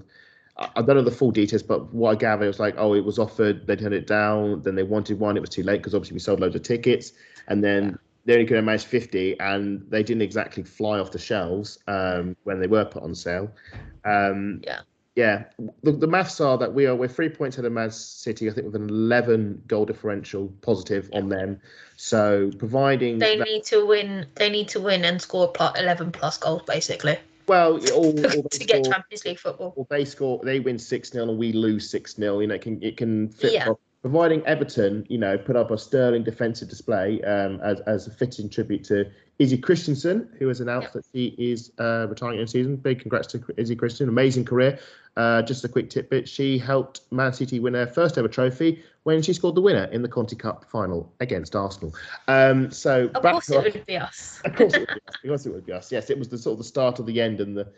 [0.55, 3.03] I don't know the full details, but what I gather it was like, oh, it
[3.03, 5.95] was offered, they turned it down, then they wanted one, it was too late because
[5.95, 7.13] obviously we sold loads of tickets,
[7.47, 11.17] and then they only could have managed 50, and they didn't exactly fly off the
[11.17, 13.49] shelves um, when they were put on sale.
[14.05, 14.81] Um, Yeah.
[15.15, 15.43] Yeah,
[15.83, 18.49] the, the maths are that we are we're three points ahead of Man City.
[18.49, 21.59] I think with an 11 goal differential positive on them.
[21.97, 24.25] So providing They that- need to win.
[24.35, 28.05] They need to win and score plus 11 plus goals, basically, well, all,
[28.35, 29.73] all to get score- Champions League football.
[29.75, 32.61] or they score, they win six 0 and we lose six 0 You know, it
[32.61, 33.53] can it can fit.
[33.53, 33.69] Yeah.
[34.01, 38.49] Providing Everton, you know, put up a sterling defensive display um, as as a fitting
[38.49, 39.09] tribute to
[39.39, 40.93] Izzy Christiansen, who has announced Yep.
[40.93, 42.75] that she is uh, retiring in season.
[42.75, 44.77] Big congrats to Izzy Christiansen, amazing career.
[45.15, 49.21] Uh, just a quick tidbit: she helped Man City win their first ever trophy when
[49.21, 51.93] she scored the winner in the Conti Cup final against Arsenal.
[52.27, 54.41] Um, so Of course, to it would be us.
[54.45, 55.15] of course, it would be us.
[55.23, 55.91] Of course, it would be us.
[55.91, 57.71] Yes, it was the sort of the start of the end and the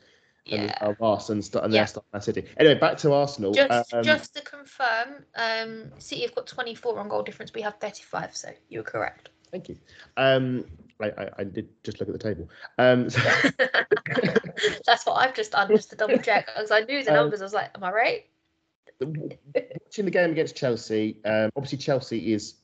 [0.52, 0.78] and Yeah.
[0.82, 1.86] of us and, st- and Yeah.
[1.86, 2.46] start Man City.
[2.58, 3.52] Anyway, back to Arsenal.
[3.52, 7.52] Just, Um, just to confirm, um, City have got 24 on goal difference.
[7.54, 9.30] We have 35, so you were correct.
[9.52, 9.78] Thank you.
[10.18, 10.66] Um,
[11.02, 12.50] I, I, I did just look at the table.
[12.78, 13.20] Um, so-
[14.86, 16.48] That's what I've just done, just to double check.
[16.48, 17.42] Because I knew the Um, numbers.
[17.42, 18.26] I was like, am I right?
[19.02, 22.56] watching the game against Chelsea, um, obviously Chelsea is,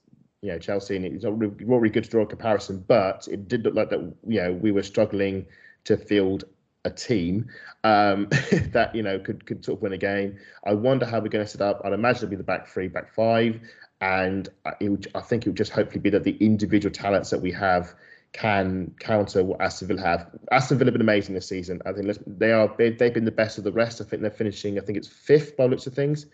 [0.41, 3.27] you know, Chelsea, and it's not really, not really good to draw a comparison, but
[3.29, 5.45] it did look like that, you know, we were struggling
[5.83, 6.45] to field
[6.85, 7.47] a team
[7.83, 8.27] um,
[8.71, 10.37] that you know could could sort of win a game.
[10.65, 11.81] I wonder how we're going to set up.
[11.83, 13.59] I'd imagine it'll be the back three, back five,
[13.99, 17.39] and it would, I think it would just hopefully be that the individual talents that
[17.41, 17.93] we have
[18.33, 20.27] can counter what Aston Villa have.
[20.51, 21.81] Aston Villa have been amazing this season.
[21.85, 24.01] I think they are they, they've been the best of the rest.
[24.01, 24.77] I think they're finishing.
[24.77, 26.27] I think it's fifth by looks of things.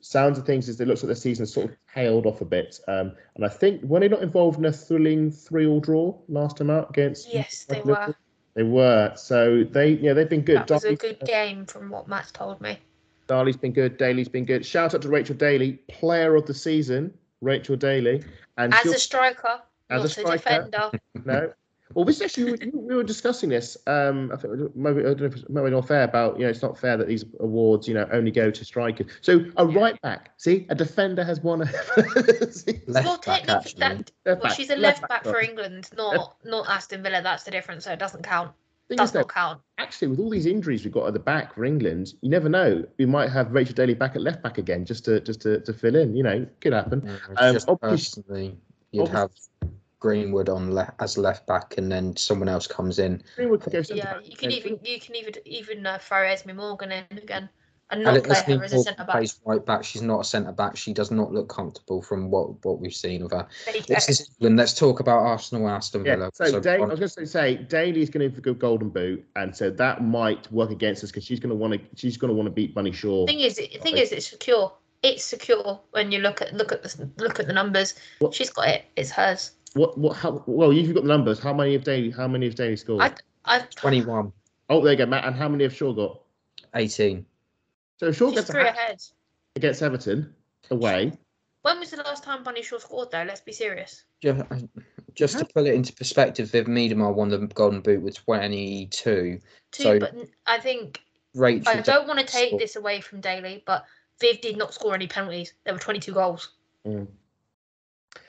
[0.00, 2.78] Sounds of things is it looks like the season sort of tailed off a bit.
[2.88, 6.70] Um, and I think were they not involved in a thrilling three-all draw last time
[6.70, 7.32] out against?
[7.32, 8.08] Yes, they Liverpool?
[8.08, 8.16] were.
[8.54, 9.12] They were.
[9.16, 10.58] So they, yeah, they've been good.
[10.58, 12.78] That was a good game from what Matt told me.
[13.26, 13.96] Daly's been good.
[13.96, 14.66] Daly's been good.
[14.66, 18.22] Shout out to Rachel Daly, player of the season, Rachel Daly.
[18.58, 19.60] And As a striker,
[19.90, 20.70] As a not a, striker.
[20.70, 20.90] defender.
[21.24, 21.52] no.
[21.92, 23.76] Well, this actually we, we were discussing this.
[23.86, 26.50] Um, I think maybe I don't know if it's maybe not fair about you know
[26.50, 29.06] it's not fair that these awards you know only go to strikers.
[29.20, 31.60] So a right back, see, a defender has won.
[31.62, 31.64] A,
[32.86, 33.80] Left well, back, technically, actually.
[33.80, 35.48] that, Left well, back, she's a left left back for sorry.
[35.48, 37.20] England, not not Aston Villa.
[37.22, 37.84] That's the difference.
[37.84, 38.52] So it doesn't count.
[38.88, 39.60] Thing Does not count.
[39.78, 42.84] actually, with all these injuries we've got at the back for England, you never know.
[42.98, 45.72] We might have Rachel Daly back at left back again, just to just to, to
[45.72, 46.14] fill in.
[46.16, 47.02] You know, could happen.
[47.04, 48.58] Yeah, Um, just obviously- personally,
[48.90, 49.30] you'd have
[50.08, 53.22] Greenwood on le- as left back, and then someone else comes in.
[53.36, 56.22] Greenwood could go centre Yeah, back, you can even you can even even uh, throw
[56.24, 57.48] Esme Morgan in again
[57.88, 59.12] and And not play her as a centre back.
[59.16, 59.82] plays right back.
[59.82, 60.76] She's not a centre back.
[60.76, 63.48] She does not look comfortable from what what we've seen of her.
[63.88, 64.58] This is England.
[64.58, 66.30] Let's talk about Arsenal and Aston Yeah, Villa.
[66.34, 69.70] so, Da- I was going to say Daly's going to go golden boot, and so
[69.70, 72.46] that might work against us because she's going to want to she's going to want
[72.46, 73.24] to beat Bunny Shaw.
[73.26, 74.70] thing is, the thing is, it's secure.
[75.02, 77.94] It's secure when you look at look at the look at the numbers.
[78.18, 78.84] What- She's got it.
[78.96, 79.52] It's hers.
[79.74, 80.16] What what?
[80.16, 81.38] How, well, you've got the numbers.
[81.38, 82.10] How many of Daly?
[82.10, 83.02] How many of Daly scored?
[83.02, 83.12] I
[83.44, 84.32] I 21,
[84.70, 85.24] Oh, there you go, Matt.
[85.24, 86.20] And how many have Shaw got?
[86.74, 87.26] 18.
[87.98, 89.02] So Shaw she's gets a three ahead.
[89.56, 90.34] against Everton
[90.70, 91.12] away.
[91.62, 93.24] When was the last time Bunny Shaw scored though?
[93.24, 94.04] Let's be serious.
[94.22, 94.42] Ju-
[95.14, 99.40] Just to put it into perspective, Viv Miedema won the Golden Boot with 22.
[99.70, 101.00] Two, So- but n- I think
[101.34, 103.84] Rachel, I don't want to take scored- this away from Daly, but
[104.20, 105.52] Viv did not score any penalties.
[105.64, 106.50] There were 22 goals.
[106.86, 107.06] Mm.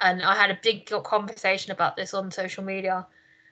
[0.02, 3.08] And I had a big conversation about this on social media.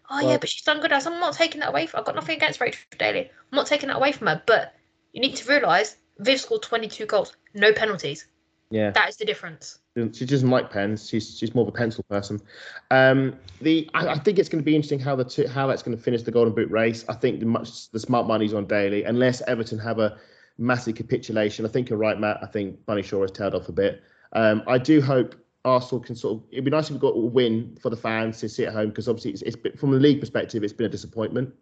[0.09, 0.91] Oh yeah, but she's done good.
[0.91, 1.99] As I'm not taking that away from.
[1.99, 3.21] I've got nothing against Rachel Daly.
[3.21, 4.41] I'm not taking that away from her.
[4.45, 4.75] But
[5.13, 8.27] you need to realise Viv scored 22 goals, no penalties.
[8.69, 8.91] Yeah.
[8.91, 9.79] That is the difference.
[10.13, 11.07] She doesn't like pens.
[11.07, 12.41] She's she's more of a pencil person.
[12.89, 15.83] Um, the I, I think it's going to be interesting how the two, how that's
[15.83, 17.05] going to finish the Golden Boot race.
[17.07, 20.17] I think the much the smart money's on Daly, unless Everton have a
[20.57, 21.65] massive capitulation.
[21.65, 22.39] I think you're right, Matt.
[22.41, 24.01] I think Bunny Shaw has tailed off a bit.
[24.33, 26.43] Um, I do hope Arsenal can sort of.
[26.51, 28.89] It'd be nice if we got a win for the fans to sit at home
[28.89, 31.53] because obviously it's, it's been, from a league perspective, it's been a disappointment.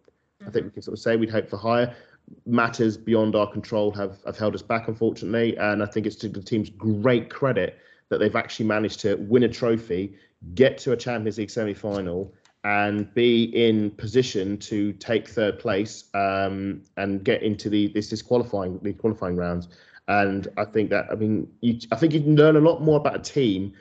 [0.46, 1.94] I think we can sort of say we'd hope for higher.
[2.46, 5.56] Matters beyond our control have, have held us back, unfortunately.
[5.56, 7.78] And I think it's to the team's great credit
[8.08, 10.14] that they've actually managed to win a trophy,
[10.54, 12.32] get to a Champions League semi final,
[12.64, 18.22] and be in position to take third place um, and get into the this, this
[18.22, 19.68] qualifying the qualifying rounds.
[20.08, 22.98] And I think that I mean you, I think you can learn a lot more
[22.98, 23.72] about a team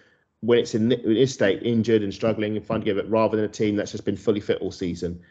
[0.41, 3.75] when it's in, its state injured and struggling and finding it rather than a team
[3.75, 5.21] that's just been fully fit all season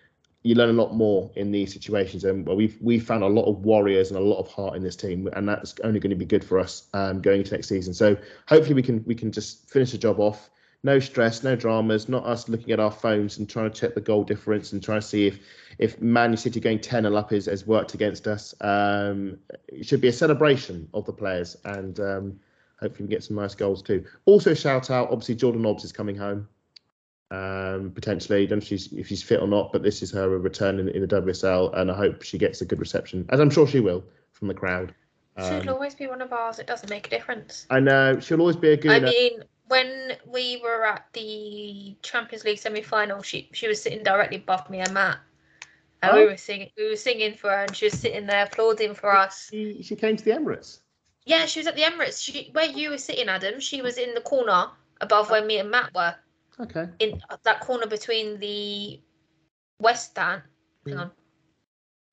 [0.43, 2.25] you learn a lot more in these situations.
[2.25, 4.97] And we've we've found a lot of warriors and a lot of heart in this
[4.97, 7.93] team, and that's only going to be good for us um, going into next season.
[7.93, 8.17] So
[8.49, 10.51] hopefully we can we can just finish the job off.
[10.83, 14.01] No stress, no dramas, not us looking at our phones and trying to check the
[14.01, 15.41] goal difference and trying to see if
[15.79, 18.55] if Man City going 10 0 up is, has worked against us.
[18.63, 19.39] Um,
[19.69, 22.41] it should be a celebration of the players and um,
[22.81, 24.05] hopefully we get some nice goals too.
[24.27, 26.49] Also, shout out obviously Jordan Nobbs is coming home
[27.31, 28.47] um, potentially.
[28.47, 30.89] Don't know if she's if she's fit or not, but this is her return in,
[30.89, 33.81] in the WSL, and I hope she gets a good reception, as I'm sure she
[33.81, 34.03] will
[34.33, 34.95] from the crowd.
[35.39, 36.59] She'll Um, always be one of ours.
[36.59, 37.67] It doesn't make a difference.
[37.71, 38.91] I know she'll always be a good.
[38.91, 44.39] I mean, when we were at the Champions League semi-final, she she was sitting directly
[44.39, 45.19] above me and Matt,
[46.03, 46.27] and we Oh.
[46.27, 49.49] were singing we were singing for her, and she was sitting there applauding for us.
[49.51, 50.81] she, she came to the Emirates.
[51.27, 52.23] Yeah, she was at the Emirates.
[52.23, 53.61] She where you were sitting, Adam.
[53.61, 54.69] She was in the corner
[55.01, 56.15] above where me and Matt were,
[56.61, 56.89] Okay.
[56.99, 59.01] in that corner between the
[59.81, 60.43] West Stand.
[60.87, 61.01] Hang Mm.
[61.01, 61.11] on.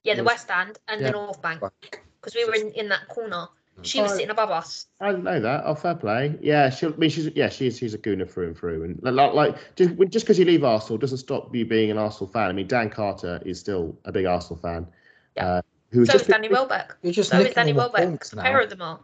[0.04, 1.08] Yeah, the West Stand and Yeah.
[1.08, 3.48] the North Bank, because we were in, in that corner.
[3.84, 4.16] She was Oh.
[4.16, 4.88] sitting above us.
[5.00, 5.64] I didn't know that.
[5.66, 6.36] Oh, fair play.
[6.42, 6.88] Yeah, she.
[6.88, 7.78] I mean, she's yeah, she is.
[7.78, 8.84] She's a gooner through and through.
[8.84, 12.32] And like, like just just because you leave Arsenal doesn't stop you being an Arsenal
[12.32, 12.50] fan.
[12.50, 14.88] I mean, Dan Carter is still a big Arsenal fan.
[15.36, 15.48] Yeah.
[15.48, 15.62] Uh,
[15.98, 16.96] who So just is Danny Welbeck.
[17.02, 18.04] You're just So is Danny Welbeck.
[18.06, 19.00] points The pair of them are.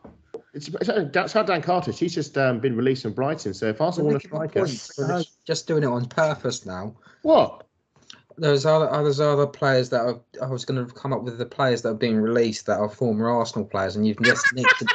[0.54, 1.92] It's, it's how Dan Carter.
[1.92, 3.54] She's just um, been released from Brighton.
[3.56, 4.90] So if Arsenal want to nicking strike points.
[4.92, 6.96] us, We're uh, just- just doing it on purpose now.
[7.24, 7.66] what?
[8.36, 11.38] There's other uh, there's other players that are, I was going to come up with
[11.38, 14.80] the players that are being released that are former Arsenal players, and you've just nicked
[14.80, 14.88] the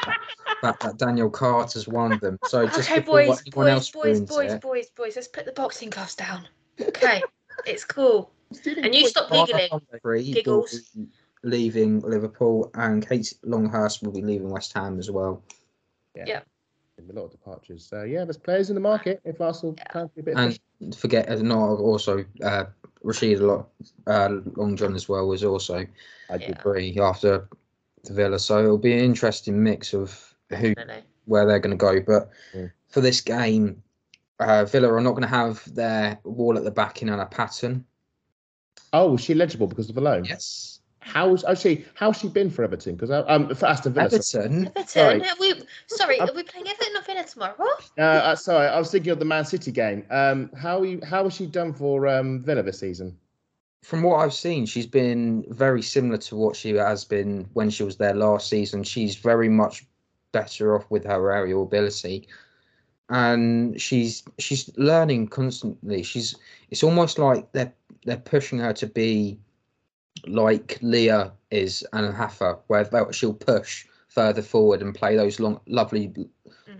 [0.61, 2.37] fact that Danielle Carter's one of them.
[2.47, 5.13] So just okay, boys, anyone boys, else boys, ruins boys, it, boys, boys.
[5.15, 6.49] Let's put the boxing gloves down.
[6.81, 7.23] Okay,
[7.65, 8.33] it's cool.
[8.67, 9.69] And you stop giggling.
[10.33, 10.97] Giggles.
[11.43, 15.43] Be leaving Liverpool, and Kate Longhurst will be leaving West Ham as well.
[16.15, 16.41] Yeah.
[16.99, 17.87] A lot of departures.
[17.89, 19.21] So yeah, there's players in the market.
[19.25, 22.65] If Arsenal can be a bit of And forget uh, not also uh,
[23.05, 23.69] Ruesha Lo-
[24.09, 25.87] uh, Long John as well was also
[26.31, 26.61] I Yeah.
[26.61, 27.49] free after
[28.03, 28.39] the Villa.
[28.41, 31.05] So it'll be an interesting mix of who Definitely.
[31.27, 32.01] where they're going to go.
[32.01, 32.67] But Yeah.
[32.89, 33.81] for this game,
[34.41, 37.85] uh, Villa are not going to have their wall at the back Anna Patten.
[38.93, 40.25] Oh, was she legible because of the loan?
[40.25, 40.78] Yes.
[41.19, 42.95] How's actually how's she been for Everton?
[42.95, 44.09] Because um for Aston Villa.
[44.23, 44.45] sorry.
[44.45, 44.67] Everton.
[44.67, 44.87] Everton.
[44.87, 45.21] Sorry.
[45.21, 47.69] Are we, sorry, are we playing Everton or Villa tomorrow?
[47.99, 50.07] Uh, uh, sorry, I was thinking of the Man City game.
[50.11, 53.19] Um, how are you, how has she done for um Villa this season?
[53.83, 57.83] From what I've seen, she's been very similar to what she has been when she
[57.83, 58.85] was there last season.
[58.85, 59.87] She's very much
[60.31, 62.29] better off with her aerial ability,
[63.09, 66.05] and she's she's learning constantly.
[66.05, 66.37] She's
[66.71, 67.73] it's almost like they're
[68.05, 69.41] they're pushing her to be
[70.27, 76.13] like Leah is and Rafa, where she'll push further forward and play those long, lovely,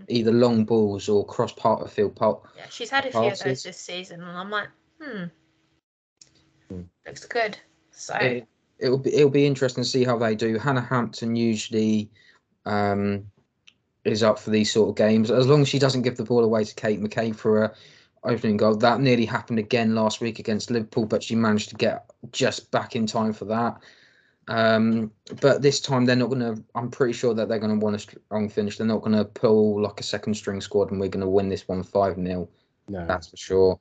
[0.07, 2.41] either long balls or cross part of field part.
[2.57, 4.67] Yeah, she's had a few of those this season, and I'm like,
[5.01, 5.25] hmm,
[6.69, 6.81] Hmm.
[7.05, 7.57] looks good.
[7.91, 10.57] So it, it'll be it'll be interesting to see how they do.
[10.57, 12.09] Hannah Hampton usually
[12.65, 13.25] um,
[14.05, 16.43] is up for these sort of games as long as she doesn't give the ball
[16.43, 17.73] away to Katie McCabe for a
[18.23, 18.75] opening goal.
[18.75, 22.95] That nearly happened again last week against Liverpool, but she managed to get just back
[22.95, 23.79] in time for that.
[24.49, 25.11] Um,
[25.41, 26.63] but this time they're not going to.
[26.73, 28.77] I'm pretty sure that they're going to want a strong finish.
[28.77, 31.49] They're not going to pull like a second string squad, and we're going to win
[31.49, 32.49] this one five 0
[32.87, 33.79] No, that's for sure.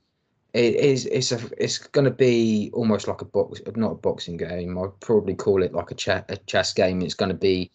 [0.53, 1.07] It is.
[1.07, 1.41] It's a.
[1.57, 4.78] It's going to be almost like a box, not a boxing game.
[4.78, 7.01] I'd probably call it like a chess, a chess game.
[7.01, 7.70] It's going to be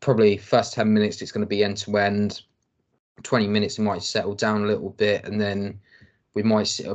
[0.00, 1.22] probably first ten minutes.
[1.22, 2.42] It's going to be end to end.
[3.22, 5.80] Twenty minutes, it might settle down a little bit, and then
[6.36, 6.86] we might see,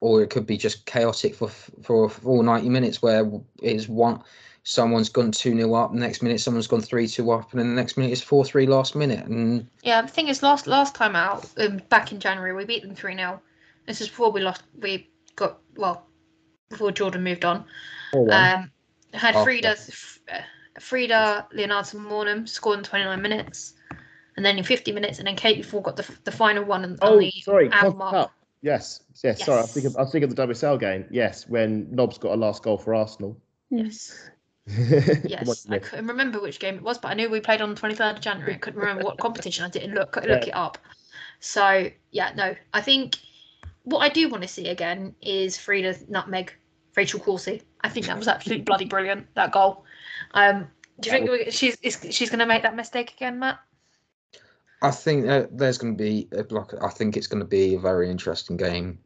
[0.00, 3.28] or it could be just chaotic for for full ninety minutes, where
[3.60, 4.22] it's one
[4.68, 7.74] someone's gone 2 0 up, next minute someone's gone 3 2 up, and then the
[7.74, 9.24] next minute it's 4 3 last minute.
[9.24, 12.82] And Yeah, the thing is, last last time out, um, back in January, we beat
[12.82, 13.40] them three 0
[13.86, 14.62] This is before we lost.
[14.78, 16.06] We got well
[16.68, 17.64] before Jordan moved on.
[18.12, 18.32] Four.
[18.32, 18.70] Um,
[19.14, 19.44] had After.
[19.44, 19.76] Frida,
[20.32, 20.40] uh,
[20.80, 23.74] Frida Leonhardsen Maanum scored in 29 minutes,
[24.36, 26.98] and then in 50 minutes, and then Caitlin Foord got the the final one on,
[27.02, 28.12] oh, on the sorry, hour mark.
[28.12, 28.32] Cup.
[28.62, 29.44] Yes, yes.
[29.44, 29.74] Sorry, I was Yes.
[29.74, 29.96] thinking.
[29.96, 31.06] I was thinking of the WSL game.
[31.10, 33.40] Yes, when Nobbs got a last goal for Arsenal.
[33.70, 34.30] Yes,
[34.66, 35.66] yes.
[35.70, 38.16] I couldn't remember which game it was, but I knew we played on the 23rd
[38.16, 38.54] of January.
[38.54, 39.64] I couldn't remember what competition.
[39.64, 40.78] I didn't look look it up.
[41.40, 42.54] So yeah, no.
[42.72, 43.16] I think
[43.84, 46.52] what I do want to see again is Frida nutmeg
[46.96, 47.62] Rachel Corsie.
[47.82, 49.26] I think that was absolutely bloody brilliant.
[49.34, 49.84] That goal.
[50.32, 50.66] Um,
[50.98, 53.60] do you think she's is, she's going to make that mistake again, Matt?
[54.82, 56.74] I think uh, there's going to be, a block.
[56.82, 58.98] I think it's going to be a very interesting game.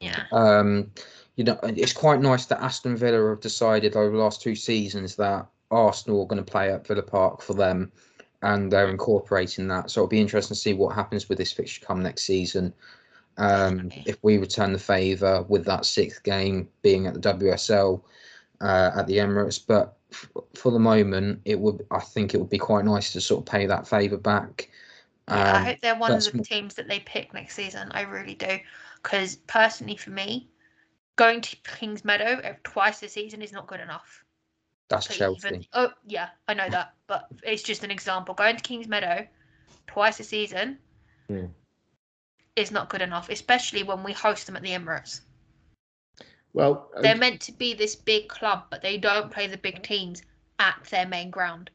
[0.00, 0.22] Yeah.
[0.32, 0.90] Um,
[1.36, 5.16] you know, it's quite nice that Aston Villa have decided over the last two seasons
[5.16, 7.92] that Arsenal are going to play at Villa Park for them,
[8.42, 9.90] and they're incorporating that.
[9.90, 12.72] So it'll be interesting to see what happens with this fixture come next season.
[13.38, 18.00] Um, if we return the favour with that sixth game being at the WSL
[18.62, 21.84] uh, at the Emirates, but f- for the moment, it would.
[21.90, 24.70] I think it would be quite nice to sort of pay that favour back.
[25.28, 27.90] Yeah, I Um, hope they're one of the teams that they pick next season.
[27.92, 28.58] I really do.
[29.02, 30.48] Because personally, for me,
[31.16, 34.22] going to Kings Meadow uh, twice a season is not good enough.
[34.88, 35.48] that's to Chelsea.
[35.48, 36.94] even- oh, yeah, I know that.
[37.08, 38.34] But it's just an example.
[38.34, 39.26] Going to Kings Meadow
[39.88, 40.78] twice a season
[41.28, 41.46] Hmm.
[42.54, 45.22] is not good enough, especially when we host them at the Emirates.
[46.52, 50.22] Well, They're meant to be this big club, but they don't play the big teams
[50.60, 51.70] at their main ground.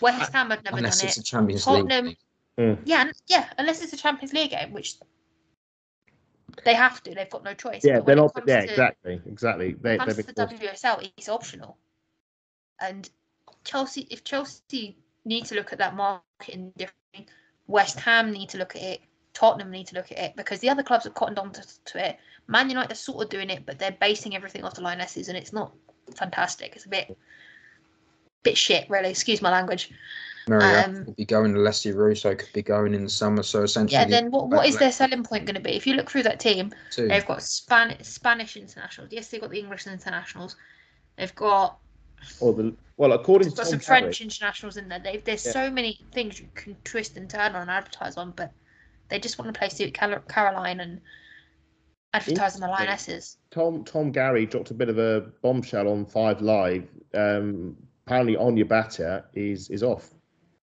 [0.00, 1.24] West Ham have never Unless done it.
[1.26, 2.18] Champions Tottenham- League.
[2.56, 2.78] Game.
[2.84, 4.96] Yeah, yeah, unless it's a Champions League game, which
[6.64, 7.14] they have to.
[7.14, 7.84] They've got no choice.
[7.84, 8.32] yeah, they're not.
[8.46, 9.76] Yeah, to- exactly, exactly.
[9.80, 11.76] They, comes to the WSL, it's optional.
[12.80, 13.08] And
[13.64, 17.30] Chelsea, if Chelsea need to look at that market in different,
[17.66, 19.00] West Ham need to look at it.
[19.34, 22.08] Tottenham need to look at it because the other clubs have cottoned on to, to
[22.08, 22.18] it.
[22.48, 25.36] Man United are sort of doing it, but they're basing everything off the lionesses, and
[25.36, 25.72] it's not
[26.14, 26.74] fantastic.
[26.74, 27.18] It's a bit,
[28.42, 29.10] bit shit, really.
[29.10, 29.90] Excuse my language.
[30.48, 33.42] Mariette Um, could be going, Alessia Russo could be going in the summer.
[33.42, 34.06] So essentially, Yeah.
[34.06, 34.48] Then what?
[34.48, 35.72] What is their selling point going to be?
[35.72, 37.08] If you look through that team, two.
[37.08, 39.12] They've got Span- Spanish internationals.
[39.12, 40.56] Yes, they've got the English internationals.
[41.16, 41.78] They've got,
[42.40, 45.00] or the well, according they've to got Tom some Garrett- French internationals in there.
[45.00, 45.52] They've, there's Yeah.
[45.52, 48.52] so many things you can twist and turn on and advertise on, but
[49.08, 51.00] they just want to play suit Caroline and
[52.14, 53.36] advertise on the lionesses.
[53.50, 56.86] Tom Tom Garry dropped a bit of a bombshell on Five Live.
[57.14, 57.76] Um,
[58.06, 60.10] apparently, Ona Batlle is is off.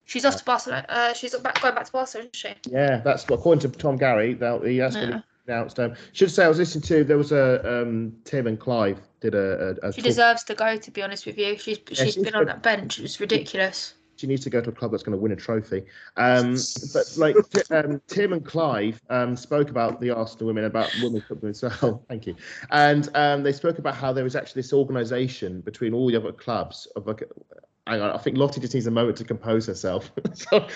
[0.08, 0.86] She's off to Barcelona.
[0.90, 2.72] Uh, she's back, going back to Barcelona, isn't she?
[2.72, 4.34] Yeah, that's what according to Tom Garry.
[4.34, 5.20] That he has Yeah.
[5.48, 5.80] announced.
[5.80, 9.36] Um, should say I was listening to there was a um, Tim and Clive did
[9.36, 9.78] a.
[9.84, 11.58] a, a She talk- deserves to go, to be honest with you.
[11.58, 13.00] She's she's she's been on that bench.
[13.00, 13.94] It was ridiculous.
[14.18, 15.84] She needs to go to a club that's going to win a trophy.
[16.18, 16.58] Um,
[16.94, 17.36] but like
[17.72, 22.04] um, Tim and Clive um, spoke about the Arsenal women, about women's football as well.
[22.10, 22.36] Thank you.
[22.72, 26.34] And um, they spoke about how there was actually this organisation between all the other
[26.34, 27.24] clubs of like.
[27.86, 30.12] Hang on, I think Lottie just needs a moment to compose herself.
[30.34, 30.68] so,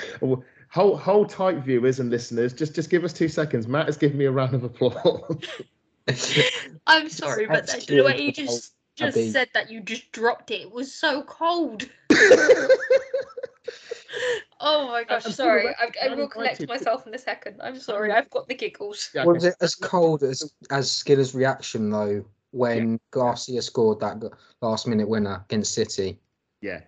[0.69, 2.53] hold, hold tight, viewers and listeners.
[2.53, 3.67] Just, just give us two seconds.
[3.67, 5.45] Matt has given me a round of applause.
[6.87, 10.61] I'm sorry, but that, the way you just just said that, you just dropped it.
[10.61, 11.89] It was so cold.
[14.59, 15.63] Oh my gosh, I'm sorry.
[15.63, 17.59] sorry, I, I will collect myself in a second.
[17.61, 18.11] I'm sorry.
[18.11, 19.09] I've got the giggles.
[19.13, 24.21] Yeah, Was it as cold as as Skinner's reaction though when Garcia scored that
[24.61, 26.19] last minute winner against City?
[26.61, 26.81] Yeah.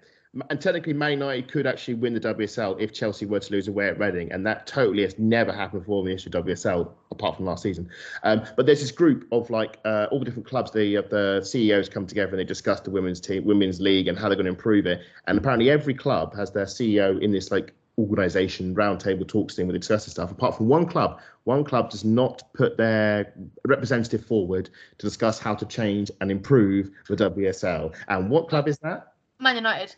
[0.50, 3.88] And technically, Man United could actually win the WSL if Chelsea were to lose away
[3.88, 7.36] at Reading, and that totally has never happened before in the history of WSL, apart
[7.36, 7.88] from last season.
[8.24, 10.72] Um, but there's this group of like uh, all the different clubs.
[10.72, 14.18] The uh, the CEOs come together and they discuss the women's team, women's league, and
[14.18, 15.02] how they're going to improve it.
[15.28, 19.80] And apparently, every club has their CEO in this like organization roundtable talks thing with
[19.80, 20.32] this stuff.
[20.32, 23.34] Apart from one club, one club does not put their
[23.68, 27.94] representative forward to discuss how to change and improve the WSL.
[28.08, 29.14] And what club is that?
[29.40, 29.96] Man United.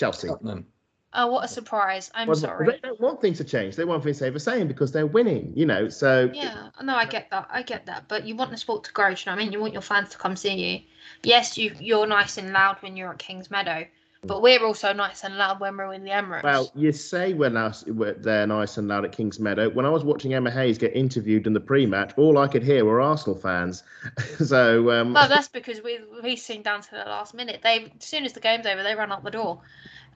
[0.00, 0.28] Chelsea.
[0.28, 0.32] Oh.
[0.32, 0.66] Tottenham.
[1.12, 2.10] Oh, what a surprise.
[2.14, 2.66] I'm Well, sorry.
[2.66, 3.74] They don't want things to change.
[3.74, 5.88] They want things to stay the same because they're winning, you know.
[5.88, 7.48] So Yeah, no, I get that.
[7.50, 8.04] I get that.
[8.06, 9.52] But you want the sport to grow, do you know what I mean?
[9.52, 10.80] You want your fans to come see you.
[11.24, 13.86] Yes, you you're nice and loud when you're at Kings Meadow,
[14.22, 16.42] but we're also nice and loud when we're in the Emirates.
[16.42, 19.70] well, you say we're nice, we're, they're nice and loud at Kings Meadow.
[19.70, 22.84] When I was watching Emma Hayes get interviewed in the pre-match, all I could hear
[22.84, 23.82] were Arsenal fans.
[24.44, 27.60] so um, Well, that's because we we sing down to the last minute.
[27.62, 29.60] They as soon as the game's over, they run out the door.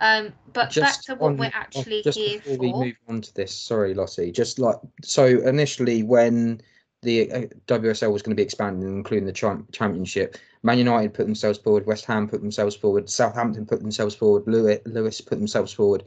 [0.00, 2.60] Um, but back to what on- we're on- actually just here before for.
[2.60, 4.32] we move on to this, sorry, Lottie.
[4.32, 6.60] Just like so, initially when
[7.04, 10.36] the uh, WSL was going to be expanding, including the cham- championship.
[10.62, 14.78] Man United put themselves forward, West Ham put themselves forward, Southampton put themselves forward, Lewes,
[14.86, 16.04] Lewes put themselves forward.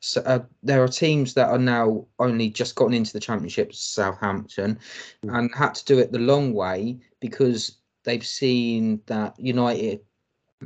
[0.00, 4.78] So uh, there are teams that are now only just gotten into the championship, Southampton,
[5.24, 5.38] Mm.
[5.38, 10.00] and had to do it the long way because they've seen that United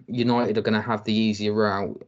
[0.09, 2.03] United are going to have the easier route.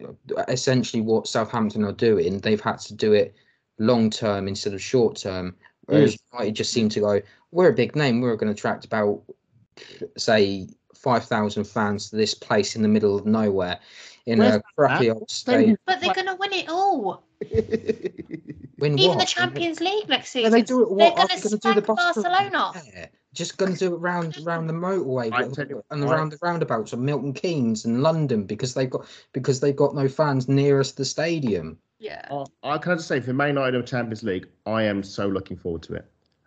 [0.49, 3.35] Essentially, what Southampton are doing, they've had to do it
[3.79, 5.55] long term instead of short term.
[5.87, 6.19] Whereas mm.
[6.33, 7.23] United just seem to go,
[7.53, 9.23] we're a big name, we're going to attract about,
[10.17, 13.79] say, 5,000 fans to this place in the middle of nowhere
[14.27, 15.79] in Where's a crappy old stadium.
[15.87, 17.23] But they're going to win it all.
[18.79, 19.25] Win Even the?
[19.25, 20.53] Champions League next Yeah, season.
[20.53, 20.87] they do it.
[20.97, 21.81] They're What they to going to do?
[21.81, 21.99] The spank?
[21.99, 22.73] Barcelona.
[22.95, 26.05] Yeah, just going to do it round around the motorway I but- tell you- and
[26.05, 29.95] I- around the roundabouts of Milton Keynes and London because they've got because they've got
[29.95, 31.79] no fans nearest the stadium.
[31.99, 32.27] Yeah.
[32.31, 32.45] I,
[32.75, 35.57] I can I just say for Man United and Champions League, I am so looking
[35.57, 36.05] forward to it.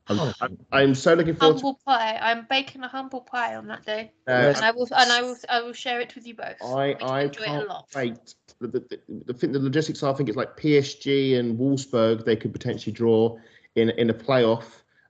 [0.08, 0.34] I'm, Oh.
[0.42, 2.18] I'm, I'm so looking forward to Humble pie.
[2.20, 5.36] I'm baking a humble pie on that day, uh, and I will and I will
[5.48, 6.56] I will share it with you both.
[6.64, 7.86] I We can I enjoy it a can't lot.
[7.96, 8.36] wait.
[8.60, 12.36] The, the, the, the, the logistics are, I think it's like PSG and Wolfsburg they
[12.36, 13.38] could potentially draw
[13.76, 14.66] in in a playoff.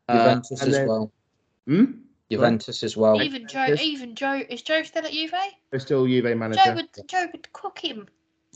[0.09, 1.11] Uh, Juventus and as then- well.
[1.65, 1.85] Hmm?
[2.29, 3.21] Juventus as well.
[3.23, 5.31] Even Joe, even Joe, is Joe still at Juve?
[5.71, 6.75] They're still Juve Joe manager.
[6.75, 8.07] would Joe would cook him.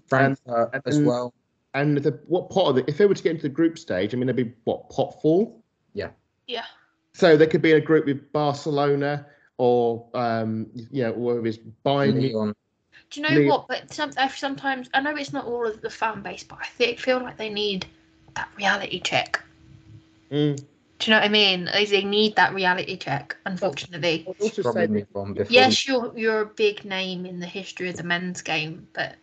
[0.08, 1.34] Frankfurt and- as well.
[1.74, 4.14] And the, what part of the, If they were to get into the group stage,
[4.14, 5.52] I mean, they'd be what pot four.
[5.94, 6.10] Yeah.
[6.48, 6.66] Yeah.
[7.14, 9.26] So they could be in a group with Barcelona
[9.58, 12.22] or um, you know, or is Bayern.
[12.22, 12.56] Lyon.
[13.10, 13.68] Do you know Leo- what?
[13.68, 17.00] But some, sometimes I know it's not all of the fan base, but I think,
[17.00, 17.86] feel like they need
[18.36, 19.44] that reality check.
[20.32, 20.58] Mm.
[21.00, 21.66] Do you know what I mean?
[21.66, 23.36] Like, They need that reality check.
[23.46, 25.52] Unfortunately, also say move on before.
[25.52, 29.16] yes, you're you're a big name in the history of the men's game, but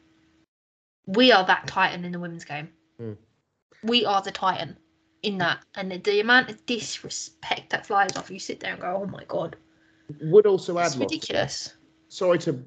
[1.07, 2.69] we are that titan in the women's game.
[2.99, 3.13] Hmm.
[3.83, 4.77] We are the titan
[5.23, 8.81] in that, and the, the amount of disrespect that flies off, you sit there and
[8.81, 9.57] go, "Oh my god,
[10.21, 11.75] would also add it's ridiculous."
[12.11, 12.63] Sorry to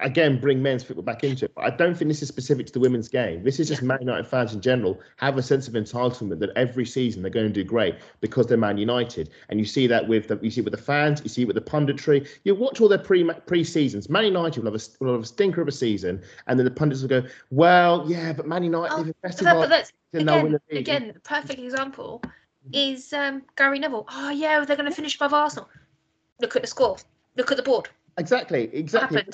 [0.00, 2.72] again bring men's football back into it, but I don't think this is specific to
[2.72, 3.44] the women's game.
[3.44, 6.84] This is just Man United fans in general have a sense of entitlement that every
[6.84, 10.28] season they're going to do great because they're Man United, and you see that with
[10.28, 12.28] the you see it with the fans, you see it with the punditry.
[12.44, 14.08] You watch all their pre pre seasons.
[14.10, 16.70] Man United will have, a, will have a stinker of a season, and then the
[16.70, 20.28] pundits will go, "Well, yeah, but Man United Oh, they've But, that, but that's and
[20.28, 22.22] they'll win again, the again, perfect example
[22.72, 24.06] is um, Gary Neville.
[24.10, 25.68] Oh yeah, they're going to finish above Arsenal.
[26.40, 26.96] Look at the score.
[27.36, 27.88] Look at the board.
[28.20, 29.24] Exactly, exactly.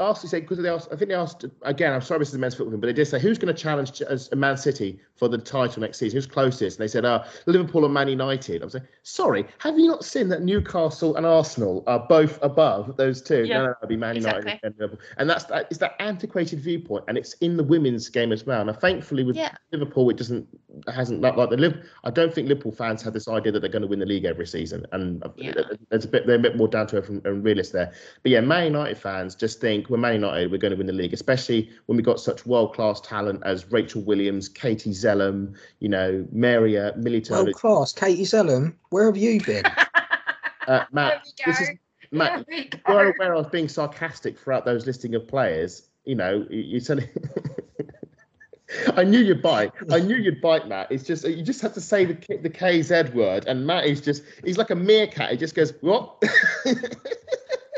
[0.00, 0.88] asked, say because they asked.
[0.92, 1.92] I think they asked again.
[1.92, 3.60] I'm sorry, this is a men's football thing, but they did say who's going to
[3.62, 6.16] challenge as Man City for the title next season?
[6.16, 6.78] Who's closest?
[6.78, 10.04] And they said, "Uh, Liverpool and Man United." I was like, "Sorry, have you not
[10.04, 13.44] seen that Newcastle and Arsenal are both above those two?
[13.44, 14.60] Yeah, no, no, no, be Man United exactly.
[14.64, 15.68] and Liverpool." And that's that.
[15.70, 18.64] It's that antiquated viewpoint, and it's in the women's game as well.
[18.64, 19.54] Now, thankfully, with Yeah.
[19.72, 20.48] Liverpool, it doesn't
[20.92, 23.70] hasn't like, like the Liv- I don't think Liverpool fans have this idea that they're
[23.70, 25.52] going to win the league every season, and uh, Yeah.
[25.90, 27.92] there's a bit they're a bit more down to earth and, and realist there.
[28.24, 30.94] But yeah, Man United fans just think we're Man United, we're going to win the
[30.94, 35.90] league, especially when we've got such world class talent as Rachel Williams, Katie Zelem, you
[35.90, 37.44] know, Maria Militao.
[37.44, 38.72] World class, Katie Zelem.
[38.88, 39.66] Where have you been?
[40.66, 41.74] uh, Matt, There we this is go.
[42.12, 42.46] Matt.
[42.48, 42.78] There we go.
[42.88, 45.82] We're aware of being sarcastic throughout those listing of players.
[46.06, 47.10] You know, you, you said.
[48.96, 49.72] I knew you'd bite.
[49.90, 50.90] I knew you'd bite, Matt.
[50.90, 54.00] It's just you just have to say the K- the KZ word, and Matt is
[54.00, 55.30] just—he's like a meerkat.
[55.30, 56.20] He just goes, "What?"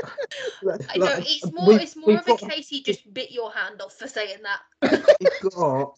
[0.05, 1.66] I know it's more.
[1.68, 4.38] We- it's more we've of a case he just bit your hand off for saying
[4.42, 5.03] that.
[5.20, 5.94] You've got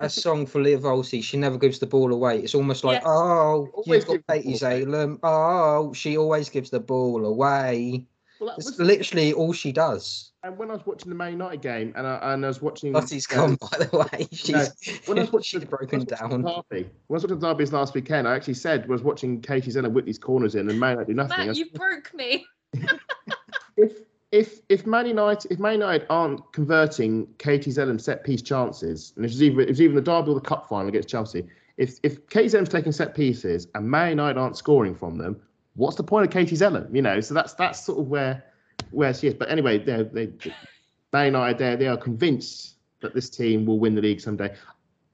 [0.00, 1.22] a song for Lia Wälti.
[1.22, 2.38] She never gives the ball away.
[2.40, 3.04] It's almost like, Yes.
[3.06, 4.96] oh, Always you've got gives the Katie ball.
[4.96, 5.18] Zelem.
[5.22, 8.06] Oh, she always gives the ball away.
[8.40, 10.32] Well, It's was- literally all she does.
[10.42, 12.92] and when I was watching the Man United game, and I, and I was watching,
[12.92, 14.26] Lottie's uh, gone, by the way.
[14.32, 16.42] She's, when I was watching she's the- broken when I was watching down.
[16.42, 19.02] the Derby, when I was watching the derbies last weekend, I actually said I was
[19.02, 21.32] watching Katie Zelem Whitley's corners in, and Man United do nothing.
[21.34, 22.44] I Matt, s- you broke me.
[23.76, 24.00] If
[24.30, 29.24] if if Man United if Man United aren't converting Katie Zelem set piece chances, and
[29.24, 31.46] it was either it was even the derby or the cup final against Chelsea.
[31.76, 35.40] If if Katie Zelem's taking set pieces and Man United aren't scoring from them,
[35.74, 36.94] what's the point of Katie Zelem?
[36.94, 38.44] You know, so that's that's sort of where
[38.90, 39.34] where she is.
[39.34, 40.32] But anyway, they they
[41.12, 44.54] Man United they they are convinced that this team will win the league someday.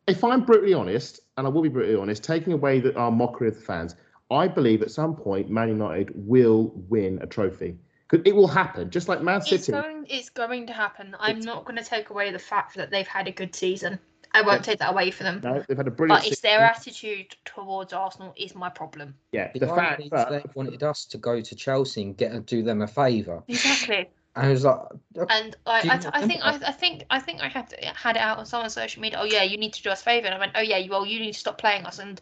[0.06, 3.48] If I'm brutally honest, and I will be brutally honest, taking away the, our mockery
[3.48, 3.94] of the fans,
[4.30, 7.76] I believe at some point Man United will win a trophy.
[8.08, 9.70] 'Cause It will happen, just like Man It's City.
[9.72, 10.04] going.
[10.08, 11.14] It's going to happen.
[11.20, 14.00] I'm not going to take away the fact that they've had a good season.
[14.32, 15.40] I won't take that away from them.
[15.42, 16.20] No, they've had a brilliant.
[16.22, 16.58] But it's season.
[16.58, 19.14] their attitude towards Arsenal is my problem.
[19.32, 20.02] yeah, The the fact.
[20.10, 23.42] that they wanted us to go to Chelsea and get do them a favour.
[23.48, 24.08] Exactly.
[24.36, 24.78] And I was like,
[25.18, 26.54] uh, And I, I, I think, I.
[26.68, 29.18] I think, I think I had had it out on someone's social media.
[29.20, 30.26] Oh yeah, you need to do us a favour.
[30.26, 32.20] And I went, oh yeah, well you need to stop playing us, and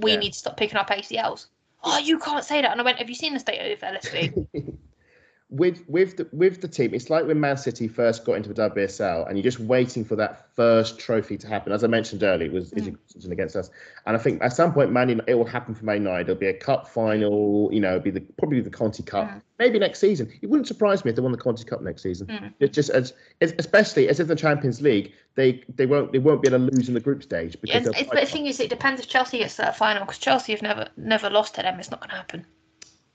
[0.00, 0.18] we Yeah.
[0.18, 1.46] need to stop picking up ACLs.
[1.82, 2.72] oh, you can't say that.
[2.72, 4.46] And I went, have you seen the state of LSV?
[5.50, 8.70] with with the with the team, it's like when Man City first got into the
[8.70, 11.72] WSL, and you're just waiting for that first trophy to happen.
[11.72, 13.30] As I mentioned earlier, it was Mm.
[13.32, 13.68] against us,
[14.06, 16.28] and I think at some point, Man United, it will happen for Man United.
[16.30, 19.42] It'll be a cup final, you know, be the probably the Conti Cup, Mm.
[19.58, 20.30] maybe next season.
[20.40, 22.28] It wouldn't surprise me if they won the Conti Cup next season.
[22.28, 22.54] Mm.
[22.60, 26.48] It just as especially as if the Champions League, they they won't they won't be
[26.48, 28.60] able to lose in the group stage Yeah, because it's, it's, but the thing is,
[28.60, 31.62] it depends if Chelsea gets to that final because Chelsea have never never lost to
[31.62, 31.80] them.
[31.80, 32.46] It's not going to happen.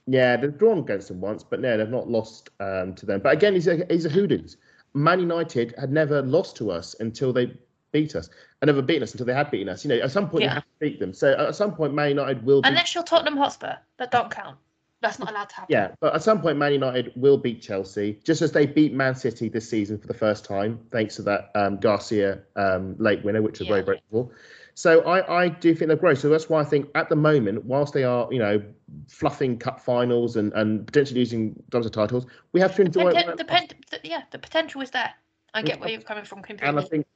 [0.06, 3.20] Yeah, they've drawn against them once, but no, they've not lost um, to them.
[3.20, 4.56] But again, he's a, he's a hoodoos.
[4.94, 7.52] Man United had never lost to us until they
[7.92, 8.30] beat us,
[8.62, 9.84] and never beaten us until they had beaten us.
[9.84, 10.48] You know, at some point Yeah.
[10.50, 11.12] you have to beat them.
[11.12, 12.62] So at some point, Man United will.
[12.62, 14.56] Beat, Unless you're Tottenham Hotspur, that don't count.
[15.02, 15.72] That's not allowed to happen.
[15.72, 19.14] yeah, but at some point, Man United will beat Chelsea, just as they beat Man
[19.14, 23.42] City this season for the first time, thanks to that um, Garcia um, late winner,
[23.42, 23.74] which was Yeah.
[23.74, 24.32] very grateful.
[24.76, 26.18] So I, I do think they're great.
[26.18, 28.62] So that's why I think at the moment, whilst they are, you know,
[29.08, 33.38] fluffing cup finals and, and potentially losing doubles of titles, we have to enjoy it.
[33.38, 35.14] the, pen- the- yeah, the potential is there.
[35.54, 36.68] I get where you're coming from completely.
[36.68, 37.06] And I think,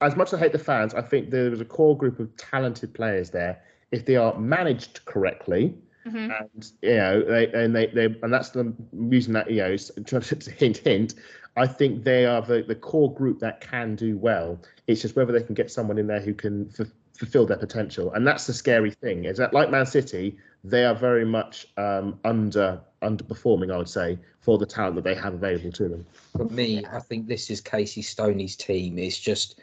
[0.00, 2.34] as much as I hate the fans, I think there is a core group of
[2.38, 3.62] talented players there.
[3.90, 5.74] If they are managed correctly,
[6.06, 6.34] Mhm.
[6.40, 8.74] and you know, they, and they, they, and that's the
[9.10, 11.14] using that, you know, to hint, hint.
[11.56, 14.58] I think they are the, the core group that can do well.
[14.86, 16.86] It's just whether they can get someone in there who can f-
[17.22, 19.26] fulfill their potential, and that's the scary thing.
[19.26, 24.18] Is that like Man City, they are very much um, under underperforming, I would say,
[24.40, 26.06] for the talent that they have available to them.
[26.36, 28.98] For me, I think this is Casey Stoney's team.
[28.98, 29.60] It's just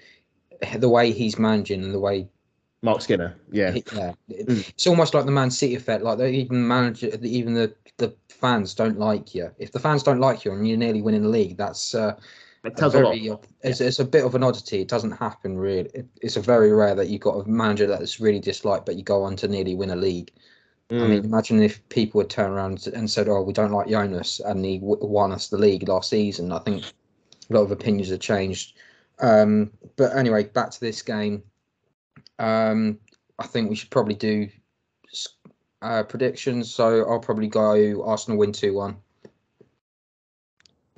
[0.77, 2.29] the way he's managing and the way
[2.81, 4.13] Marc Skinner, yeah, yeah.
[4.31, 4.69] Mm.
[4.69, 6.01] It's almost like the Man City effect.
[6.01, 9.51] Like they even manager, even the the fans don't like you.
[9.57, 12.17] If the fans don't like you and you're nearly winning the league, that's uh,
[12.63, 13.15] it a tells a lot.
[13.15, 14.81] very, odd- it's, it's a bit of an oddity.
[14.81, 15.89] It doesn't happen really.
[15.93, 19.03] It, it's a very rare that you've got a manager that's really disliked, but you
[19.03, 20.31] go on to nearly win a league.
[20.91, 21.09] I Mm.
[21.09, 24.65] mean, imagine if people would turn around and said, "Oh, we don't like Jonas," and
[24.65, 26.51] he w- won us the league last season.
[26.51, 26.83] I think
[27.49, 28.75] a lot of opinions have changed.
[29.19, 31.43] Um, but anyway, back to this game.
[32.39, 32.99] Um,
[33.37, 34.49] I think we should probably do
[35.81, 36.73] uh, predictions.
[36.73, 38.97] So I'll probably go Arsenal win two one.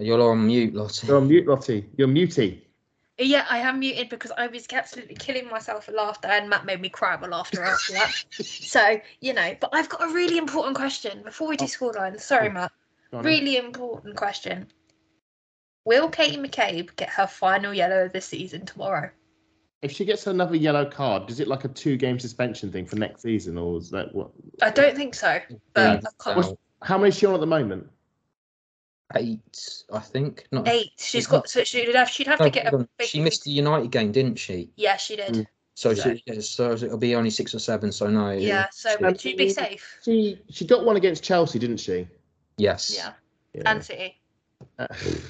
[0.01, 1.07] You're on mute, Lottie.
[1.07, 1.87] You're on mute, Lottie.
[1.97, 2.61] You're muty.
[3.17, 6.81] Yeah, I am muted because I was absolutely killing myself with laughter, and Matt made
[6.81, 8.11] me cry with laughter after that.
[8.43, 11.67] So you know, but I've got a really important question before we do Oh.
[11.67, 12.19] scoreline.
[12.19, 12.51] Sorry, oh.
[12.51, 12.71] Matt.
[13.11, 13.31] Go on then.
[13.33, 14.67] Really important question.
[15.85, 19.09] Will Katie McCabe get her final yellow this season tomorrow?
[19.81, 23.23] If she gets another yellow card, is it like a two-game suspension thing for next
[23.23, 24.29] season, or is that what?
[24.61, 27.47] I don't think so, Yeah, but I can't- How many is she on at the
[27.47, 27.87] moment?
[29.15, 30.45] Eight, I think.
[30.51, 30.91] Not eight.
[30.97, 32.75] She's It's got not- so she'd have she'd have No, to get a.
[32.77, 32.87] on.
[33.01, 34.69] She missed the United game, didn't she?
[34.75, 35.33] Yeah, she did.
[35.33, 35.45] Mm.
[35.75, 37.91] So, So- she, so it'll be only six or seven.
[37.91, 38.31] So no.
[38.31, 39.99] Yeah, so she- would she be safe?
[40.03, 42.07] She she got one against Chelsea, didn't she?
[42.57, 42.93] yes.
[42.95, 43.13] Yeah,
[43.53, 43.61] Yeah.
[43.65, 44.21] and City.
[44.77, 44.87] Uh,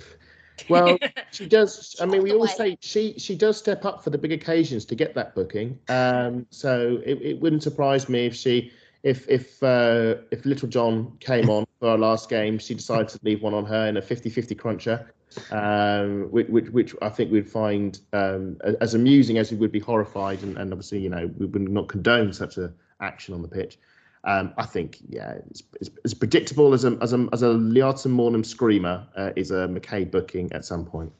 [0.70, 0.98] well,
[1.32, 1.96] she does.
[2.02, 2.72] I mean, we Out the always way.
[2.72, 5.80] say she she does step up for the big occasions to get that booking.
[5.90, 8.72] Um, so it, it wouldn't surprise me if she
[9.04, 13.41] if if uh, if Littlejohn came on for our last game, she decided to leave
[13.41, 15.14] one on her in a 50-50 cruncher.
[15.52, 19.80] Um, which, which which I think we'd find um, as amusing as we would be
[19.80, 23.47] horrified, and, and obviously you know we would not condone such a action on the
[23.47, 23.78] pitch.
[24.24, 28.08] Um, I think, yeah, it's, it's, as predictable as a as a as a Liata
[28.08, 31.12] Maanum screamer uh, is a McCabe booking at some point.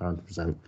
[0.00, 0.58] Hundred percent.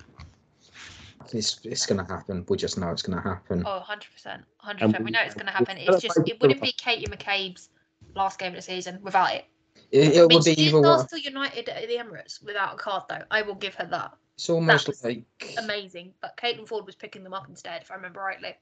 [1.35, 2.45] It's it's gonna happen.
[2.49, 3.63] We just know it's gonna happen.
[3.67, 4.43] Oh, 100%.
[4.65, 4.99] 100%.
[4.99, 5.79] We we- know it's going to happen.
[5.79, 7.69] It's just, it wouldn't the- be Katie McCabe's
[8.15, 9.45] last game of the season without it.
[9.93, 11.21] It, it I mean, would be she either last one.
[11.21, 13.23] till United at the Emirates without a card, though.
[13.31, 14.13] I will give her that.
[14.35, 15.25] It's almost That's like
[15.59, 16.13] Amazing.
[16.21, 18.55] But Caitlin Foord was picking them up instead, if I remember rightly.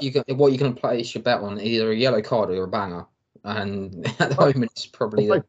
[0.00, 2.68] you got what you're gonna place your bet on either a yellow card or a
[2.68, 3.04] banger,
[3.44, 5.44] and at the moment it's probably well,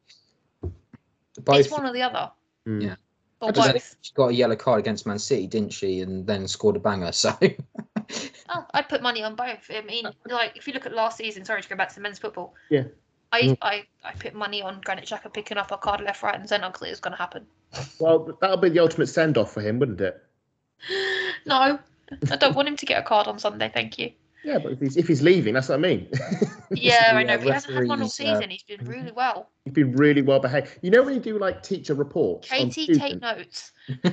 [0.62, 1.60] the, both.
[1.60, 2.32] It's one or the other.
[2.68, 2.84] Mm.
[2.84, 2.96] Yeah.
[3.42, 3.96] Or both.
[4.02, 6.02] She got a yellow card against Man City, didn't she?
[6.02, 7.12] And then scored a banger.
[7.12, 7.36] So
[8.50, 9.70] Oh, I'd put money on both.
[9.70, 12.02] I mean, like, if you look at last season, sorry to go back to the
[12.02, 12.54] men's football.
[12.70, 12.84] Yeah.
[13.32, 13.58] I, Mm.
[13.62, 16.68] I, I put money on Granit Xhaka picking up a card left, right, and centre
[16.68, 17.46] because it was going to happen.
[18.00, 20.22] Well, that'll be the ultimate send off for him, wouldn't it?
[21.46, 21.80] No,
[22.30, 24.12] I don't want him to get a card on Sunday, thank you.
[24.44, 26.10] Yeah, but if he's if he's leaving, that's what I mean.
[26.74, 27.38] Yeah, I know.
[27.38, 28.50] But he hasn't had one all referees, uh, season.
[28.50, 29.50] He's been really well.
[29.66, 30.80] he's been really well behaved.
[30.82, 32.50] You know when you do like teacher reports.
[32.50, 33.74] on Katie, take notes.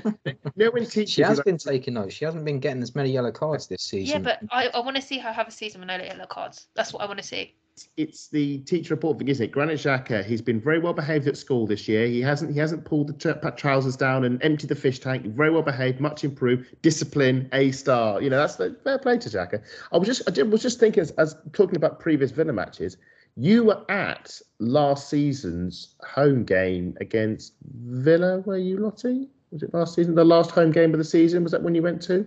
[0.56, 2.14] You know when teachers she do, has like, been taking notes.
[2.14, 4.24] She hasn't been getting as many yellow cards this season.
[4.24, 6.66] Yeah, but I, I want to see her have a season with no yellow cards.
[6.74, 7.54] That's what I want to see.
[7.96, 9.52] It's the teacher report thing, isn't it?
[9.52, 12.06] Granit Xhaka, he's been very well behaved at school this year.
[12.06, 15.26] He hasn't he hasn't pulled the trousers down and emptied the fish tank.
[15.26, 18.20] Very well behaved, much improved, discipline, A star.
[18.22, 19.62] You know that's the fair play to Xhaka.
[19.92, 22.96] I was just I did, was just thinking as, as talking about previous Villa matches.
[23.36, 29.28] You were at last season's home game against Villa, were you, Lottie?
[29.52, 30.14] Was it last season?
[30.14, 31.42] The last home game of the season?
[31.42, 32.26] Was that when you went to?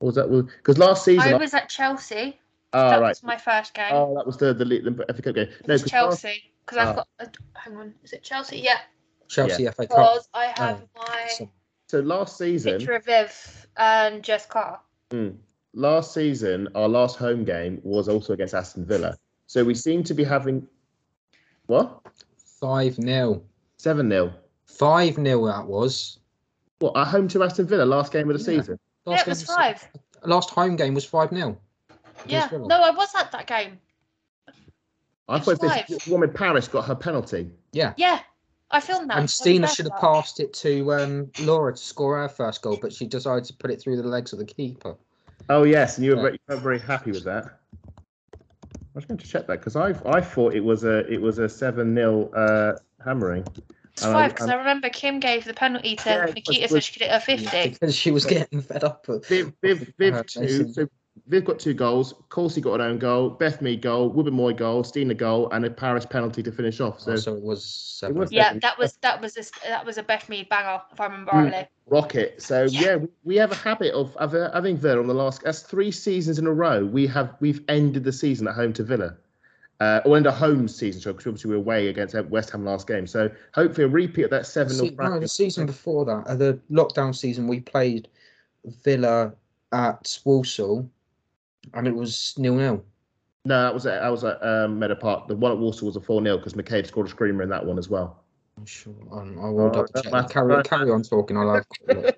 [0.00, 1.34] Or was that because last season?
[1.34, 2.38] I was at Chelsea.
[2.72, 3.08] Oh, that right.
[3.08, 3.90] was my first game.
[3.92, 5.48] Oh, that was the the, the, the FA Cup game.
[5.66, 7.04] No, it's Chelsea because I've Ah.
[7.20, 7.36] got.
[7.54, 8.58] A, hang on, is it Chelsea?
[8.58, 8.78] Yeah,
[9.28, 9.88] Chelsea FA Cup.
[9.88, 11.50] because I have my So-
[11.88, 14.80] so last season, picture of Viv and Jess Carr.
[15.10, 15.36] Mm.
[15.74, 19.16] Last season, our last home game was also against Aston Villa.
[19.46, 20.66] So we seem to be having
[21.66, 22.00] what
[22.60, 23.42] 5 0.
[23.78, 24.32] seven 0
[24.66, 26.18] 5 0 that was.
[26.80, 28.58] What at home to Aston Villa last game of the Yeah.
[28.60, 28.78] season?
[29.06, 29.88] Yeah, Last it was game five.
[30.24, 31.58] Last home game was 5 0.
[32.26, 33.78] Yeah, no, I was at that game.
[35.28, 35.86] I It's thought this five.
[35.86, 37.50] the woman Parris got her penalty.
[37.72, 37.92] Yeah.
[37.96, 38.20] Yeah,
[38.70, 39.16] I filmed that.
[39.18, 42.78] And was Stina should have passed it to um, Laura to score her first goal,
[42.80, 44.96] but she decided to put it through the legs of the keeper.
[45.50, 46.22] Oh yes, and you were, Yeah.
[46.22, 47.60] very, you were very happy with that.
[48.74, 51.38] I was going to check that because I I thought it was a it was
[51.38, 53.44] a seven 0 uh, hammering.
[53.92, 56.34] It's And five I- because I remember Kim gave the penalty to Yeah, it was-
[56.34, 57.68] Nikita so she could hit her 50.
[57.70, 59.06] Because she was getting fed up.
[59.08, 60.72] With, Viv, Viv, Viv Uh, two.
[60.72, 60.88] So
[61.26, 62.14] Viv got two goals.
[62.28, 63.30] Corsie got an own goal.
[63.30, 64.12] Beth Mead goal.
[64.12, 64.84] Wubben-Moy goal.
[64.84, 67.00] Stina goal, and a Parris penalty to finish off.
[67.00, 68.16] So Oh, so it was seven.
[68.18, 71.04] was- Yeah, that was that was a, that was a Beth Mead banger if I
[71.04, 71.44] remember Mm.
[71.44, 71.68] rightly.
[71.86, 72.42] rocket.
[72.42, 75.42] So yeah, we, we have a habit of of, having Villa on the last.
[75.42, 76.84] That's three seasons in a row.
[76.84, 79.16] We have we've ended the season at home to Villa.
[79.80, 82.88] Uh, or end a home season, because obviously we were away against West Ham last
[82.88, 83.06] game.
[83.06, 86.34] So hopefully a repeat of that seven Se- 0 no, the season before that, uh,
[86.34, 88.08] the lockdown season, we played
[88.82, 89.32] Villa
[89.72, 90.90] at Walsall,
[91.74, 92.84] and it was nil nil.
[93.44, 95.28] No, that was at, that was at um, Meadow Park.
[95.28, 97.64] The one at Walsall was a four 0 because McCabe scored a screamer in that
[97.64, 98.22] one as well.
[98.58, 98.94] I'm sure.
[99.12, 100.30] Um, I will Oh, double check.
[100.30, 101.36] Carry, carry on talking.
[101.36, 101.66] I'll have.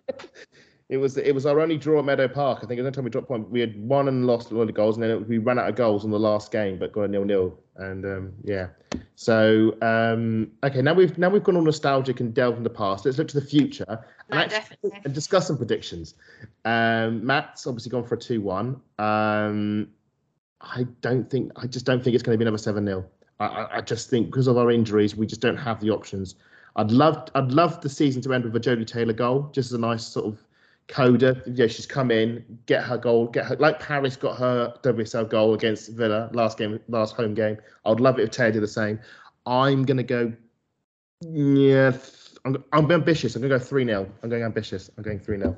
[0.90, 1.18] a quick look.
[1.18, 2.60] It was it was our only draw at Meadow Park.
[2.62, 4.74] I think every time we dropped point, we had won and lost a lot of
[4.74, 7.02] goals, and then it, we ran out of goals in the last game, but got
[7.02, 7.58] a nil nil.
[7.76, 8.68] And um, yeah,
[9.14, 13.04] so um, okay, now we've now we've gone all nostalgic and delved in the past.
[13.04, 16.14] Let's look to the future and, actually- and discuss some predictions.
[16.64, 18.80] Um, Matt's obviously gone for a two one.
[18.98, 19.88] Um,
[20.60, 23.06] I don't think I just don't think it's going to be another seven 0
[23.40, 26.34] I, I, I just think because of our injuries, we just don't have the options.
[26.76, 29.72] I'd love I'd love the season to end with a Jodie Taylor goal, just as
[29.72, 30.44] a nice sort of
[30.90, 31.42] coda.
[31.46, 35.54] Yeah, she's come in, get her goal, get her like Parris got her WSL goal
[35.54, 37.56] against Villa last game, last home game.
[37.86, 39.00] I'd love it if Taylor did the same.
[39.46, 40.32] I'm gonna go.
[41.22, 41.92] Yeah,
[42.44, 43.36] I'm, I'm ambitious.
[43.36, 44.90] I'm gonna go three 0 I'm going ambitious.
[44.96, 45.56] I'm going three 0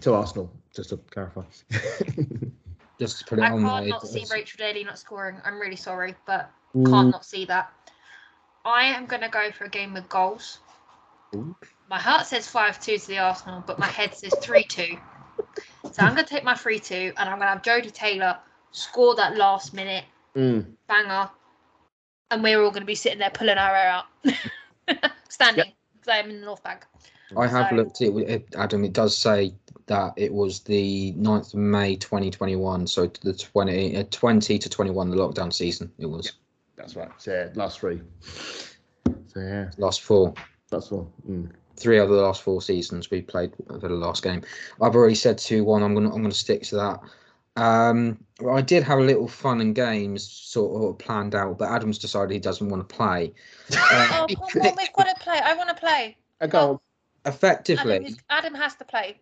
[0.00, 0.52] to Arsenal.
[0.74, 1.42] Just to clarify.
[2.98, 3.90] Just to put it I on can't there.
[3.90, 5.40] not see Rachel Daly not scoring.
[5.44, 6.84] I'm really sorry, but Ooh.
[6.84, 7.72] can't not see that.
[8.64, 10.60] I am going to go for a game with goals.
[11.34, 11.54] Ooh.
[11.94, 14.96] My heart says 5 2 to the Arsenal, but my head says 3 2.
[15.92, 18.36] So I'm going to take my 3 2 and I'm going to have Jodie Taylor
[18.72, 20.66] score that last minute Mm.
[20.88, 21.30] banger.
[22.32, 24.04] And we're all going to be sitting there pulling our hair out.
[25.28, 26.84] Standing, because I'm in the North Bank.
[27.36, 28.82] I have So- looked it, it, Adam.
[28.82, 29.54] It does say
[29.86, 35.10] that it was the 9th of May 2021, so the 20, uh, 20 to 21,
[35.10, 35.92] the lockdown season.
[36.00, 36.32] It was
[36.74, 37.10] That's right.
[37.18, 38.00] So, yeah, last three.
[39.28, 40.34] So yeah, last four.
[40.72, 41.12] that's all.
[41.30, 41.52] Mm.
[41.76, 44.42] Three out of the last four seasons we played for the last game.
[44.80, 45.82] I've already said two one.
[45.82, 47.00] I'm gonna I'm gonna stick to that.
[47.56, 51.70] Um, well, I did have a little fun and games sort of planned out, but
[51.70, 53.32] Adam's decided he doesn't want to play.
[53.72, 55.38] Uh, Oh, come on, we've got to play.
[55.42, 56.16] I want to play.
[56.40, 56.82] A goal.
[57.26, 59.20] effectively, Adam, is- Adam has to play.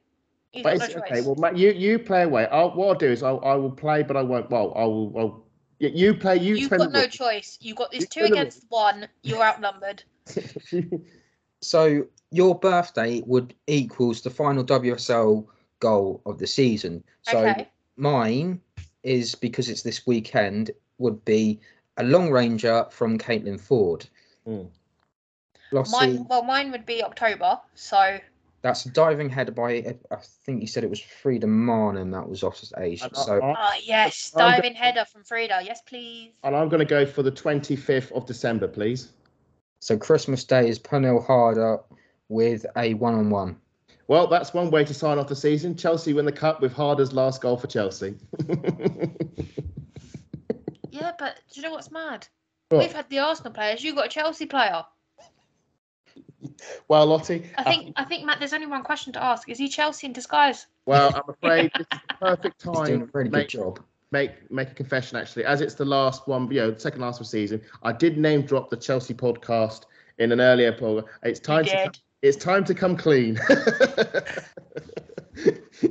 [0.51, 2.47] He's But got it's, no okay, well, Matt, you you play away.
[2.47, 4.51] I'll, what I'll do is I'll, I will play, but I won't.
[4.51, 5.13] Well, I will.
[5.19, 5.45] I'll,
[5.79, 6.37] you play.
[6.39, 7.59] You You've got no choice.
[7.61, 8.41] You've got it's You two spend the ball.
[8.43, 9.09] against one.
[9.23, 10.05] You're outnumbered.
[11.63, 15.47] so your birthday would equals the final WSL
[15.81, 17.05] goal of the season.
[17.23, 17.69] So okay.
[17.97, 18.61] mine
[19.03, 21.61] is because it's this weekend would be
[21.97, 24.07] a long ranger from Caitlin Foord.
[24.47, 24.69] Mm.
[25.91, 27.59] Mine, well, mine would be October.
[27.75, 28.19] So
[28.61, 32.43] that's a diving header by I think you said it was Frida Maanum that was
[32.43, 33.03] off his age.
[33.03, 35.63] And So I- Ah, yes, I'm diving header from Frida.
[35.65, 36.33] Yes, please.
[36.45, 39.13] and I'm going to go for the 25th of December, please.
[39.83, 41.81] So Christmas Day is Pernille Harder
[42.29, 43.57] with a one on one.
[44.07, 45.75] Well, that's one way to sign off the season.
[45.75, 48.15] Chelsea win the cup with Harder's last goal for Chelsea.
[50.93, 52.29] Yeah, but do you know what's mad?
[52.69, 52.81] What?
[52.81, 53.83] We've had the Arsenal players.
[53.83, 54.85] You got a Chelsea player.
[56.89, 57.51] well, Lottie.
[57.57, 57.95] I think.
[57.97, 58.39] I think Matt.
[58.39, 59.49] There's only one question to ask.
[59.49, 60.67] Is he Chelsea in disguise?
[60.85, 63.11] well, I'm afraid this is the perfect He's doing a time.
[63.15, 63.81] really good job.
[64.13, 67.27] Make make a confession actually as it's the last one you know second last of
[67.27, 69.87] the season i did name drop the chelsea podcast
[70.19, 73.39] in an earlier program it's time to come, it's time to come clean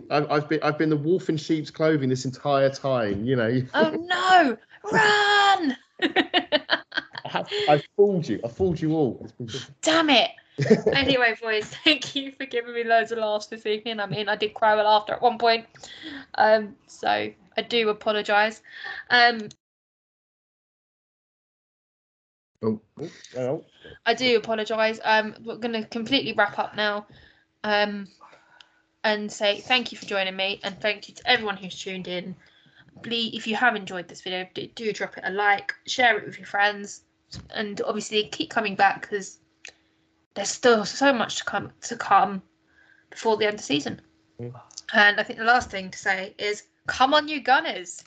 [0.09, 3.61] I've, I've been i've been the wolf in sheep's clothing this entire time you know
[3.73, 4.57] Oh no!
[4.91, 5.77] Run!
[6.01, 8.39] I, have, I fooled you.
[8.43, 9.19] I fooled you all.
[9.23, 9.63] It's been good.
[9.81, 10.31] Damn it.
[10.93, 13.99] anyway, boys, thank you for giving me loads of laughs this evening.
[13.99, 15.65] I mean, I did cry with laughter at one point.
[16.35, 18.61] Um, so I do apologise.
[19.09, 19.49] Um,
[22.63, 22.79] Oh,
[23.35, 23.65] Well,
[24.05, 24.99] I do apologise.
[25.03, 27.07] Um, we're going to completely wrap up now.
[27.63, 28.07] Um,
[29.03, 32.35] and say thank you for joining me, and thank you to everyone who's tuned in.
[33.01, 36.25] Please, if you have enjoyed this video, do, do drop it a like, share it
[36.25, 37.01] with your friends,
[37.55, 39.39] and obviously keep coming back because
[40.35, 42.43] there's still so much to come to come
[43.09, 44.01] before the end of the season.
[44.39, 44.53] Mm.
[44.93, 48.03] And I think the last thing to say is, come on, you Gunners!